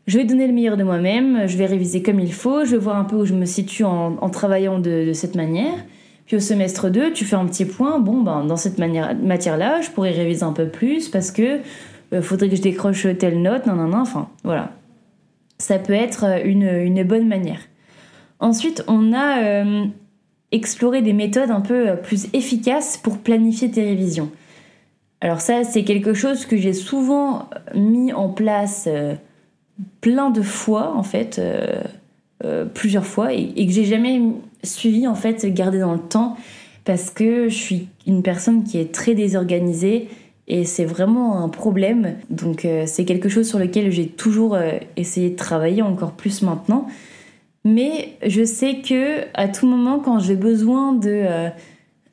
Je 0.09 0.19
vais 0.19 0.25
donner 0.25 0.49
le 0.49 0.53
meilleur 0.53 0.77
de 0.77 0.83
moi-même, 0.83 1.47
je 1.47 1.57
vais 1.57 1.67
réviser 1.67 2.03
comme 2.03 2.19
il 2.19 2.33
faut, 2.33 2.65
je 2.65 2.73
vais 2.73 2.79
voir 2.79 2.97
un 2.97 3.05
peu 3.05 3.17
où 3.17 3.25
je 3.25 3.35
me 3.35 3.45
situe 3.45 3.85
en, 3.85 4.31
travaillant 4.31 4.79
de, 4.79 5.13
cette 5.13 5.35
manière. 5.35 5.75
Puis 6.27 6.37
au 6.37 6.41
semestre 6.41 6.91
2, 6.91 7.13
tu 7.13 7.25
fais 7.25 7.37
un 7.37 7.47
petit 7.47 7.65
point, 7.65 7.99
bon, 7.99 8.23
ben, 8.23 8.45
dans 8.45 8.57
cette 8.57 8.79
matière-là, 8.79 9.81
je 9.81 9.91
pourrais 9.91 10.13
réviser 10.13 10.45
un 10.45 10.53
peu 10.53 10.69
plus 10.69 11.09
parce 11.09 11.33
que 11.33 11.59
euh, 12.13 12.23
faudrait 12.23 12.49
que 12.49 12.57
je 12.57 12.63
décroche 12.63 13.07
telle 13.19 13.43
note, 13.43 13.67
non, 13.67 13.75
non, 13.75 13.89
non, 13.89 13.99
enfin, 13.99 14.29
voilà. 14.45 14.73
Ça 15.59 15.79
peut 15.79 15.93
être 15.93 16.45
une, 16.45 16.69
une 16.69 17.03
bonne 17.03 17.27
manière. 17.27 17.61
Ensuite, 18.41 18.85
on 18.89 19.15
a 19.15 19.65
explorer 20.53 21.03
des 21.03 21.13
méthodes 21.13 21.51
un 21.51 21.61
peu 21.61 21.91
euh, 21.91 21.97
plus 21.97 22.29
efficaces 22.33 22.97
pour 22.97 23.19
planifier 23.19 23.71
tes 23.71 23.83
révisions. 23.83 24.31
Alors 25.21 25.41
ça, 25.41 25.65
c'est 25.65 25.85
quelque 25.85 26.15
chose 26.15 26.47
que 26.47 26.57
j'ai 26.57 26.73
souvent 26.73 27.49
mis 27.75 28.13
en 28.13 28.29
place 28.29 28.85
euh, 28.87 29.15
plein 30.01 30.31
de 30.31 30.43
fois, 30.43 30.95
en 30.95 31.03
fait, 31.03 31.39
euh, 31.39 32.65
plusieurs 32.75 33.07
fois, 33.07 33.33
et, 33.33 33.67
que 33.67 33.73
j'ai 33.73 33.85
jamais 33.85 34.21
suivi, 34.63 35.07
en 35.07 35.15
fait, 35.15 35.47
gardé 35.47 35.81
dans 35.81 35.95
le 35.95 36.01
temps, 36.01 36.37
parce 36.85 37.11
que 37.11 37.49
je 37.49 37.55
suis 37.55 37.89
une 38.07 38.23
personne 38.23 38.63
qui 38.63 38.79
est 38.79 38.93
très 38.93 39.15
désorganisée, 39.15 40.09
et 40.49 40.65
c'est 40.65 40.85
vraiment 40.85 41.43
un 41.43 41.49
problème. 41.49 42.15
Donc 42.31 42.67
c'est 42.87 43.05
quelque 43.05 43.29
chose 43.29 43.49
sur 43.49 43.59
lequel 43.59 43.91
j'ai 43.91 44.07
toujours 44.07 44.57
essayé 44.97 45.31
de 45.31 45.37
travailler, 45.37 45.83
encore 45.83 46.13
plus 46.13 46.43
maintenant. 46.43 46.87
Mais 47.67 48.11
je 48.25 48.45
sais 48.45 48.77
que 48.77 49.23
à 49.35 49.49
tout 49.49 49.67
moment, 49.67 49.99
quand 49.99 50.21
j'ai 50.21 50.37
besoin 50.37 50.93
de 50.93 51.11
euh, 51.11 51.49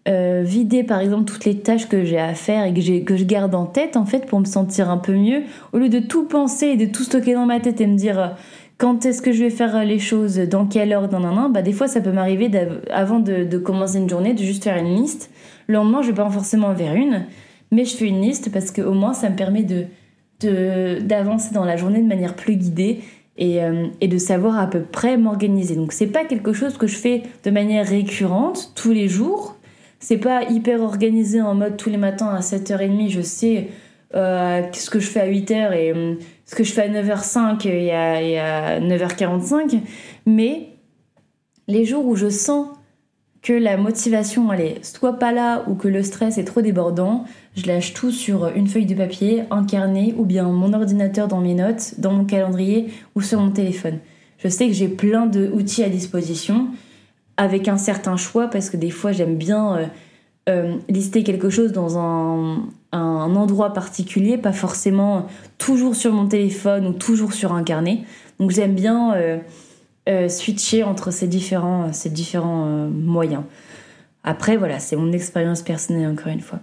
euh, 0.07 0.41
vider 0.43 0.83
par 0.83 0.99
exemple 0.99 1.25
toutes 1.25 1.45
les 1.45 1.59
tâches 1.59 1.87
que 1.87 2.03
j'ai 2.03 2.17
à 2.17 2.33
faire 2.33 2.65
et 2.65 2.73
que, 3.03 3.15
je 3.15 3.23
garde 3.23 3.53
en 3.53 3.67
tête 3.67 3.95
en 3.95 4.03
fait 4.03 4.25
pour 4.25 4.39
me 4.39 4.45
sentir 4.45 4.89
un 4.89 4.97
peu 4.97 5.13
mieux, 5.13 5.43
au 5.71 5.77
lieu 5.77 5.89
de 5.89 5.99
tout 5.99 6.25
penser 6.25 6.69
et 6.69 6.75
de 6.75 6.87
tout 6.87 7.03
stocker 7.03 7.35
dans 7.35 7.45
ma 7.45 7.59
tête 7.59 7.81
et 7.81 7.85
me 7.85 7.95
dire 7.95 8.19
euh, 8.19 8.27
quand 8.79 9.05
est-ce 9.05 9.21
que 9.21 9.31
je 9.31 9.43
vais 9.43 9.51
faire 9.51 9.85
les 9.85 9.99
choses, 9.99 10.37
dans 10.37 10.65
quelle 10.65 10.91
ordre, 10.91 11.19
nan, 11.19 11.35
nan, 11.35 11.53
bah 11.53 11.61
des 11.61 11.71
fois 11.71 11.87
ça 11.87 12.01
peut 12.01 12.11
m'arriver 12.11 12.49
avant 12.89 13.19
de, 13.19 13.57
commencer 13.59 13.99
une 13.99 14.09
journée 14.09 14.33
de 14.33 14.41
juste 14.41 14.63
faire 14.63 14.77
une 14.77 14.95
liste. 14.95 15.29
Le 15.67 15.75
lendemain, 15.75 16.01
je 16.01 16.07
vais 16.07 16.15
pas 16.15 16.27
forcément 16.31 16.69
en 16.69 16.75
faire 16.75 16.95
une, 16.95 17.25
mais 17.73 17.85
je 17.85 17.95
fais 17.95 18.07
une 18.07 18.21
liste 18.21 18.51
parce 18.51 18.71
que 18.71 18.81
au 18.81 18.93
moins 18.93 19.13
ça 19.13 19.29
me 19.29 19.35
permet 19.35 19.63
de 19.63 19.85
d'avancer 20.41 21.53
dans 21.53 21.63
la 21.63 21.77
journée 21.77 22.01
de 22.01 22.07
manière 22.07 22.35
plus 22.35 22.57
guidée 22.57 22.99
euh, 23.39 23.87
et, 24.01 24.09
de 24.09 24.17
savoir 24.17 24.59
à 24.59 24.67
peu 24.67 24.81
près 24.81 25.15
m'organiser. 25.15 25.75
Donc 25.75 25.93
c'est 25.93 26.07
pas 26.07 26.25
quelque 26.25 26.51
chose 26.51 26.77
que 26.77 26.85
je 26.85 26.97
fais 26.97 27.23
de 27.45 27.49
manière 27.49 27.87
récurrente 27.87 28.73
tous 28.75 28.91
les 28.91 29.07
jours. 29.07 29.55
C'est 29.99 30.17
pas 30.17 30.43
hyper 30.43 30.81
organisé 30.81 31.41
en 31.41 31.55
mode 31.55 31.77
tous 31.77 31.89
les 31.89 31.97
matins 31.97 32.27
à 32.27 32.41
7h30, 32.41 33.09
je 33.09 33.21
sais 33.21 33.69
euh, 34.15 34.63
ce 34.73 34.89
que 34.89 34.99
je 34.99 35.07
fais 35.07 35.21
à 35.21 35.27
8h 35.27 35.73
et 35.73 36.17
ce 36.45 36.55
que 36.55 36.65
je 36.65 36.73
fais 36.73 36.81
à 36.81 36.89
9h05 36.89 37.65
et 37.67 37.91
à, 37.91 38.21
et 38.21 38.37
à 38.37 38.81
9h45. 38.81 39.79
Mais 40.25 40.71
les 41.69 41.85
jours 41.85 42.05
où 42.05 42.15
je 42.15 42.27
sens 42.27 42.67
que 43.43 43.53
la 43.53 43.75
motivation 43.75 44.51
elle 44.53 44.61
est 44.61 44.85
soit 44.85 45.19
pas 45.19 45.33
là 45.33 45.65
ou 45.67 45.75
que 45.75 45.89
le 45.89 46.01
stress 46.01 46.37
est 46.37 46.45
trop 46.45 46.61
débordant, 46.61 47.25
je 47.55 47.67
lâche 47.67 47.93
tout 47.93 48.11
sur 48.11 48.47
une 48.47 48.67
feuille 48.67 48.85
de 48.85 48.95
papier, 48.95 49.43
un 49.51 49.65
carnet 49.65 50.15
ou 50.17 50.25
bien 50.25 50.45
mon 50.45 50.73
ordinateur 50.73 51.27
dans 51.27 51.41
mes 51.41 51.53
notes, 51.53 51.99
dans 51.99 52.13
mon 52.13 52.23
calendrier 52.23 52.87
ou 53.15 53.21
sur 53.21 53.39
mon 53.39 53.51
téléphone. 53.51 53.99
Je 54.37 54.47
sais 54.47 54.67
que 54.67 54.73
j'ai 54.73 54.87
plein 54.87 55.25
d'outils 55.25 55.83
à 55.83 55.89
disposition 55.89 56.67
avec 57.35 57.67
un 57.67 57.77
certain 57.77 58.15
choix 58.15 58.47
parce 58.47 58.69
que 58.69 58.77
des 58.77 58.89
fois 58.89 59.11
j'aime 59.11 59.35
bien 59.35 59.75
euh, 59.75 59.85
euh, 60.49 60.75
lister 60.89 61.23
quelque 61.23 61.49
chose 61.49 61.73
dans 61.73 61.97
un, 61.97 62.69
endroit 62.91 63.73
particulier, 63.73 64.37
pas 64.37 64.53
forcément 64.53 65.27
toujours 65.57 65.95
sur 65.95 66.13
mon 66.13 66.27
téléphone 66.27 66.87
ou 66.87 66.93
toujours 66.93 67.33
sur 67.33 67.51
un 67.53 67.63
carnet. 67.63 68.03
Donc 68.39 68.51
j'aime 68.51 68.75
bien 68.75 69.15
euh, 69.15 69.37
euh, 70.09 70.27
switcher 70.27 70.83
entre 70.83 71.11
ces 71.11 71.27
différents, 71.27 71.93
ces 71.93 72.09
différents 72.09 72.65
euh, 72.65 72.89
moyens. 72.89 73.43
Après, 74.23 74.57
voilà, 74.57 74.79
c'est 74.79 74.95
mon 74.95 75.11
expérience 75.11 75.61
personnelle 75.61 76.09
encore 76.09 76.31
une 76.31 76.41
fois. 76.41 76.59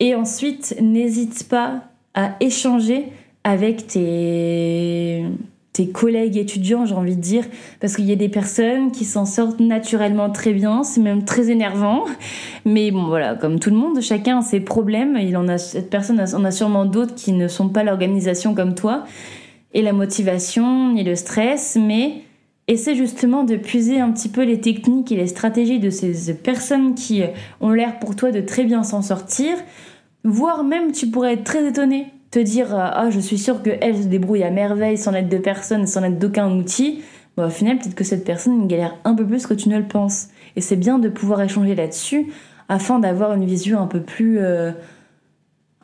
Et 0.00 0.14
ensuite, 0.14 0.74
n'hésite 0.80 1.48
pas 1.48 1.84
à 2.14 2.36
échanger 2.40 3.06
avec 3.44 3.86
tes, 3.86 5.24
tes 5.74 5.88
collègues 5.88 6.36
étudiants, 6.36 6.86
j'ai 6.86 6.94
envie 6.94 7.16
de 7.16 7.20
dire, 7.20 7.44
parce 7.80 7.96
qu'il 7.96 8.06
y 8.06 8.12
a 8.12 8.16
des 8.16 8.28
personnes 8.28 8.92
qui 8.92 9.04
s'en 9.04 9.26
sortent 9.26 9.60
naturellement 9.60 10.30
très 10.30 10.52
bien, 10.52 10.84
c'est 10.84 11.00
même 11.00 11.24
très 11.24 11.50
énervant. 11.50 12.04
Mais 12.64 12.90
bon, 12.90 13.06
voilà, 13.06 13.34
comme 13.34 13.58
tout 13.58 13.70
le 13.70 13.76
monde, 13.76 14.00
chacun 14.00 14.38
a 14.38 14.42
ses 14.42 14.60
problèmes. 14.60 15.18
Il 15.20 15.36
en 15.36 15.48
a, 15.48 15.58
cette 15.58 15.90
personne 15.90 16.18
en 16.20 16.44
a 16.44 16.50
sûrement 16.50 16.86
d'autres 16.86 17.14
qui 17.14 17.32
ne 17.32 17.48
sont 17.48 17.68
pas 17.68 17.82
l'organisation 17.82 18.54
comme 18.54 18.74
toi, 18.74 19.04
et 19.74 19.82
la 19.82 19.92
motivation, 19.92 20.92
ni 20.92 21.02
le 21.02 21.16
stress, 21.16 21.76
mais 21.78 22.22
essaie 22.68 22.94
justement 22.94 23.44
de 23.44 23.56
puiser 23.56 24.00
un 24.00 24.10
petit 24.10 24.28
peu 24.28 24.42
les 24.42 24.60
techniques 24.60 25.12
et 25.12 25.16
les 25.16 25.26
stratégies 25.26 25.80
de 25.80 25.90
ces 25.90 26.34
personnes 26.34 26.94
qui 26.94 27.22
ont 27.60 27.70
l'air 27.70 27.98
pour 27.98 28.16
toi 28.16 28.30
de 28.30 28.40
très 28.40 28.64
bien 28.64 28.82
s'en 28.82 29.02
sortir, 29.02 29.56
voire 30.24 30.64
même 30.64 30.92
tu 30.92 31.08
pourrais 31.08 31.34
être 31.34 31.44
très 31.44 31.68
étonné, 31.68 32.06
te 32.30 32.38
dire 32.38 32.74
ah 32.74 33.10
je 33.10 33.20
suis 33.20 33.38
sûre 33.38 33.62
qu'elle 33.62 33.96
se 33.96 34.08
débrouille 34.08 34.42
à 34.42 34.50
merveille 34.50 34.96
sans 34.96 35.12
aide 35.12 35.28
de 35.28 35.38
personne, 35.38 35.86
sans 35.86 36.02
aide 36.04 36.18
d'aucun 36.18 36.50
outil. 36.50 37.02
Bon, 37.36 37.46
au 37.46 37.50
final 37.50 37.78
peut-être 37.78 37.94
que 37.94 38.04
cette 38.04 38.24
personne 38.24 38.66
galère 38.66 38.96
un 39.04 39.14
peu 39.14 39.26
plus 39.26 39.46
que 39.46 39.54
tu 39.54 39.68
ne 39.68 39.76
le 39.76 39.84
penses. 39.84 40.28
Et 40.56 40.60
c'est 40.60 40.76
bien 40.76 40.98
de 40.98 41.08
pouvoir 41.08 41.42
échanger 41.42 41.74
là-dessus 41.74 42.32
afin 42.68 42.98
d'avoir 42.98 43.34
une 43.34 43.44
vision 43.44 43.80
un 43.80 43.86
peu 43.86 44.00
plus 44.00 44.38
euh, 44.38 44.72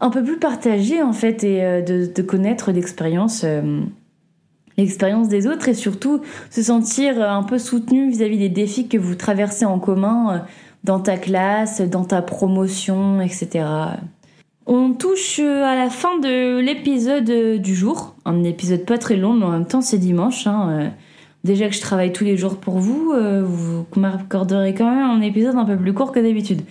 un 0.01 0.11
peu 0.11 0.23
plus 0.23 0.39
partagée 0.39 1.03
en 1.03 1.13
fait 1.13 1.45
et 1.45 1.63
euh, 1.65 1.83
de, 1.83 2.23
connaître 2.23 2.73
d'expériences 2.73 3.43
euh, 3.45 3.81
l'expérience 4.77 5.29
des 5.29 5.47
autres 5.47 5.69
et 5.69 5.75
surtout 5.75 6.21
se 6.51 6.63
sentir 6.63 7.23
un 7.23 7.43
peu 7.43 7.59
soutenu 7.59 8.11
vis-à-vis 8.11 8.39
des 8.39 8.49
défis 8.49 8.89
que 8.89 8.99
vous 8.99 9.15
traversez 9.15 9.65
en 9.65 9.79
commun 9.79 10.35
euh, 10.35 10.39
dans 10.85 11.01
ta 11.01 11.17
classe, 11.17 11.81
dans 11.81 12.05
ta 12.05 12.23
promotion, 12.23 13.21
etc. 13.21 13.65
On 14.67 14.93
touche 14.93 15.41
euh, 15.41 15.65
à 15.65 15.75
la 15.75 15.91
fin 15.91 16.19
de 16.19 16.59
l'épisode 16.61 17.29
euh, 17.31 17.59
du 17.59 17.75
jour, 17.75 18.15
un 18.25 18.43
épisode 18.45 18.85
pas 18.85 18.99
très 18.99 19.17
long, 19.17 19.35
mais 19.35 19.45
en 19.45 19.51
même 19.51 19.67
temps 19.67 19.83
c'est 19.83 19.99
dimanche. 19.99 20.47
Hein, 20.47 20.93
déjà 21.45 21.69
que 21.69 21.75
je 21.75 21.81
travaille 21.81 22.13
tous 22.13 22.25
les 22.25 22.37
jours 22.37 22.57
pour 22.57 22.79
vous, 22.79 23.13
vous 23.45 23.87
m'accorderez 23.97 24.75
quand 24.75 24.91
même 24.91 25.11
un 25.11 25.21
épisode 25.21 25.57
un 25.57 25.65
peu 25.65 25.77
plus 25.77 25.95
court 25.95 26.13
que 26.13 26.21
d'habitude. 26.21 26.63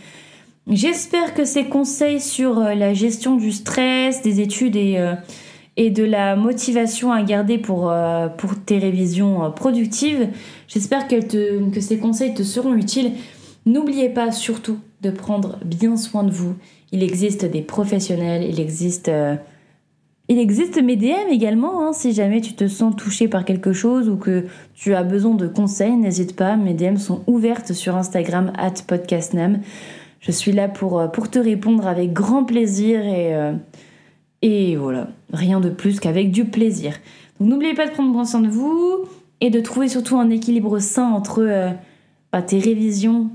J'espère 0.67 1.33
que 1.33 1.45
ces 1.45 1.65
conseils 1.65 2.21
sur 2.21 2.59
la 2.59 2.93
gestion 2.93 3.35
du 3.35 3.51
stress, 3.51 4.21
des 4.21 4.41
études 4.41 4.75
et 4.75 5.03
et 5.79 5.91
de 5.91 6.03
la 6.03 6.35
motivation 6.35 7.13
à 7.13 7.23
garder 7.23 7.57
pour, 7.57 7.89
euh, 7.89 8.27
pour 8.27 8.59
tes 8.59 8.79
révisions 8.79 9.45
euh, 9.45 9.49
productives. 9.49 10.27
J'espère 10.67 11.07
que 11.07 11.15
ces 11.79 11.97
conseils 11.99 12.33
te 12.33 12.43
seront 12.43 12.75
utiles. 12.75 13.13
N'oubliez 13.65 14.09
pas 14.09 14.33
surtout 14.33 14.79
de 15.01 15.09
prendre 15.09 15.57
bien 15.63 15.95
soin 15.95 16.25
de 16.25 16.31
vous. 16.31 16.55
Il 16.91 17.01
existe 17.01 17.45
des 17.45 17.61
professionnels, 17.61 18.43
il 18.43 18.59
existe, 18.59 19.07
euh, 19.07 19.37
il 20.27 20.37
existe 20.37 20.83
mes 20.83 20.97
DM 20.97 21.31
également. 21.31 21.87
Hein. 21.87 21.93
si 21.93 22.11
jamais 22.11 22.41
tu 22.41 22.55
te 22.55 22.67
sens 22.67 22.93
touché 22.97 23.29
par 23.29 23.45
quelque 23.45 23.71
chose 23.71 24.09
ou 24.09 24.17
que 24.17 24.47
tu 24.75 24.95
as 24.95 25.03
besoin 25.03 25.35
de 25.35 25.47
conseils, 25.47 25.95
n'hésite 25.95 26.35
pas. 26.35 26.57
Mes 26.57 26.73
DM 26.73 26.97
sont 26.97 27.23
ouvertes 27.25 27.71
sur 27.71 27.95
Instagram 27.95 28.51
at 28.57 28.83
podcastnam. 28.85 29.61
Je 30.19 30.33
suis 30.33 30.51
là 30.51 30.67
pour, 30.67 31.09
pour 31.13 31.29
te 31.29 31.39
répondre 31.39 31.87
avec 31.87 32.11
grand 32.11 32.43
plaisir 32.43 32.99
et 32.99 33.33
et 34.41 34.75
voilà, 34.75 35.07
rien 35.33 35.59
de 35.59 35.69
plus 35.69 35.99
qu'avec 35.99 36.31
du 36.31 36.45
plaisir. 36.45 36.97
Donc 37.39 37.49
n'oubliez 37.49 37.73
pas 37.73 37.87
de 37.87 37.91
prendre 37.91 38.25
soin 38.25 38.41
de 38.41 38.47
vous 38.47 39.05
et 39.41 39.49
de 39.49 39.59
trouver 39.59 39.87
surtout 39.89 40.17
un 40.17 40.29
équilibre 40.29 40.79
sain 40.79 41.09
entre 41.09 41.41
euh, 41.41 41.69
bah, 42.31 42.41
tes 42.41 42.59
révisions 42.59 43.29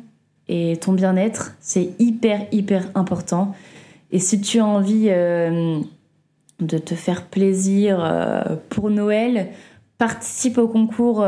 et 0.49 0.77
ton 0.79 0.93
bien-être. 0.93 1.55
C'est 1.61 1.91
hyper, 1.99 2.47
hyper 2.53 2.91
important. 2.95 3.55
Et 4.13 4.19
si 4.19 4.41
tu 4.41 4.61
as 4.61 4.67
envie 4.67 5.07
euh, 5.09 5.81
de 6.61 6.79
te 6.79 6.95
faire 6.95 7.27
plaisir 7.27 7.99
euh, 8.01 8.57
pour 8.69 8.91
Noël, 8.91 9.49
participe 9.99 10.59
au 10.59 10.69
concours 10.69 11.25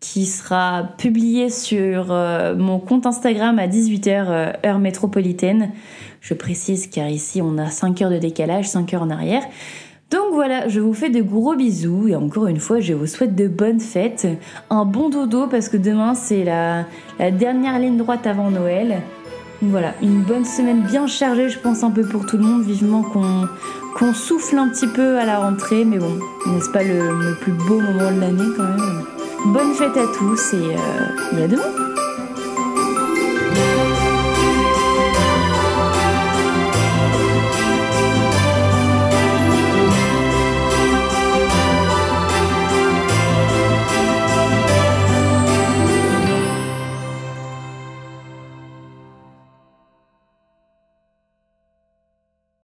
qui 0.00 0.26
sera 0.26 0.90
publié 0.98 1.48
sur 1.48 2.06
mon 2.08 2.80
compte 2.80 3.06
Instagram 3.06 3.58
à 3.60 3.68
18h 3.68 4.66
heure 4.66 4.78
métropolitaine. 4.80 5.70
Je 6.20 6.34
précise 6.34 6.88
car 6.88 7.08
ici 7.08 7.40
on 7.42 7.58
a 7.58 7.70
5 7.70 8.02
heures 8.02 8.10
de 8.10 8.18
décalage, 8.18 8.68
5 8.68 8.94
heures 8.94 9.02
en 9.02 9.10
arrière. 9.10 9.42
Donc 10.10 10.34
voilà, 10.34 10.68
je 10.68 10.78
vous 10.78 10.94
fais 10.94 11.10
de 11.10 11.20
gros 11.20 11.56
bisous 11.56 12.06
et 12.06 12.14
encore 12.14 12.46
une 12.46 12.60
fois, 12.60 12.78
je 12.78 12.94
vous 12.94 13.06
souhaite 13.06 13.34
de 13.34 13.48
bonnes 13.48 13.80
fêtes, 13.80 14.28
un 14.70 14.84
bon 14.84 15.08
dodo 15.08 15.48
parce 15.48 15.68
que 15.68 15.76
demain 15.76 16.14
c'est 16.14 16.44
la, 16.44 16.84
dernière 17.32 17.80
ligne 17.80 17.96
droite 17.96 18.24
avant 18.24 18.50
Noël. 18.50 19.02
voilà, 19.62 19.94
une 20.02 20.22
bonne 20.22 20.44
semaine 20.44 20.82
bien 20.82 21.08
chargée, 21.08 21.48
je 21.48 21.58
pense 21.58 21.82
un 21.82 21.90
peu 21.90 22.06
pour 22.06 22.24
tout 22.24 22.36
le 22.36 22.44
monde, 22.44 22.62
vivement 22.62 23.02
qu'on 23.02 24.14
souffle 24.14 24.58
un 24.58 24.68
petit 24.68 24.86
peu 24.86 25.18
à 25.18 25.24
la 25.24 25.40
rentrée, 25.40 25.84
mais 25.84 25.98
bon, 25.98 26.20
n'est-ce 26.46 26.70
pas 26.70 26.84
le, 26.84 27.34
plus 27.40 27.52
beau 27.52 27.80
moment 27.80 28.12
de 28.12 28.20
l'année 28.20 28.54
quand 28.56 28.62
même? 28.62 29.02
Bonne 29.46 29.74
fête 29.74 29.96
à 29.96 30.06
tous 30.16 30.54
et, 30.54 30.56
euh, 30.56 31.38
et 31.38 31.42
à 31.42 31.48
demain 31.48 32.05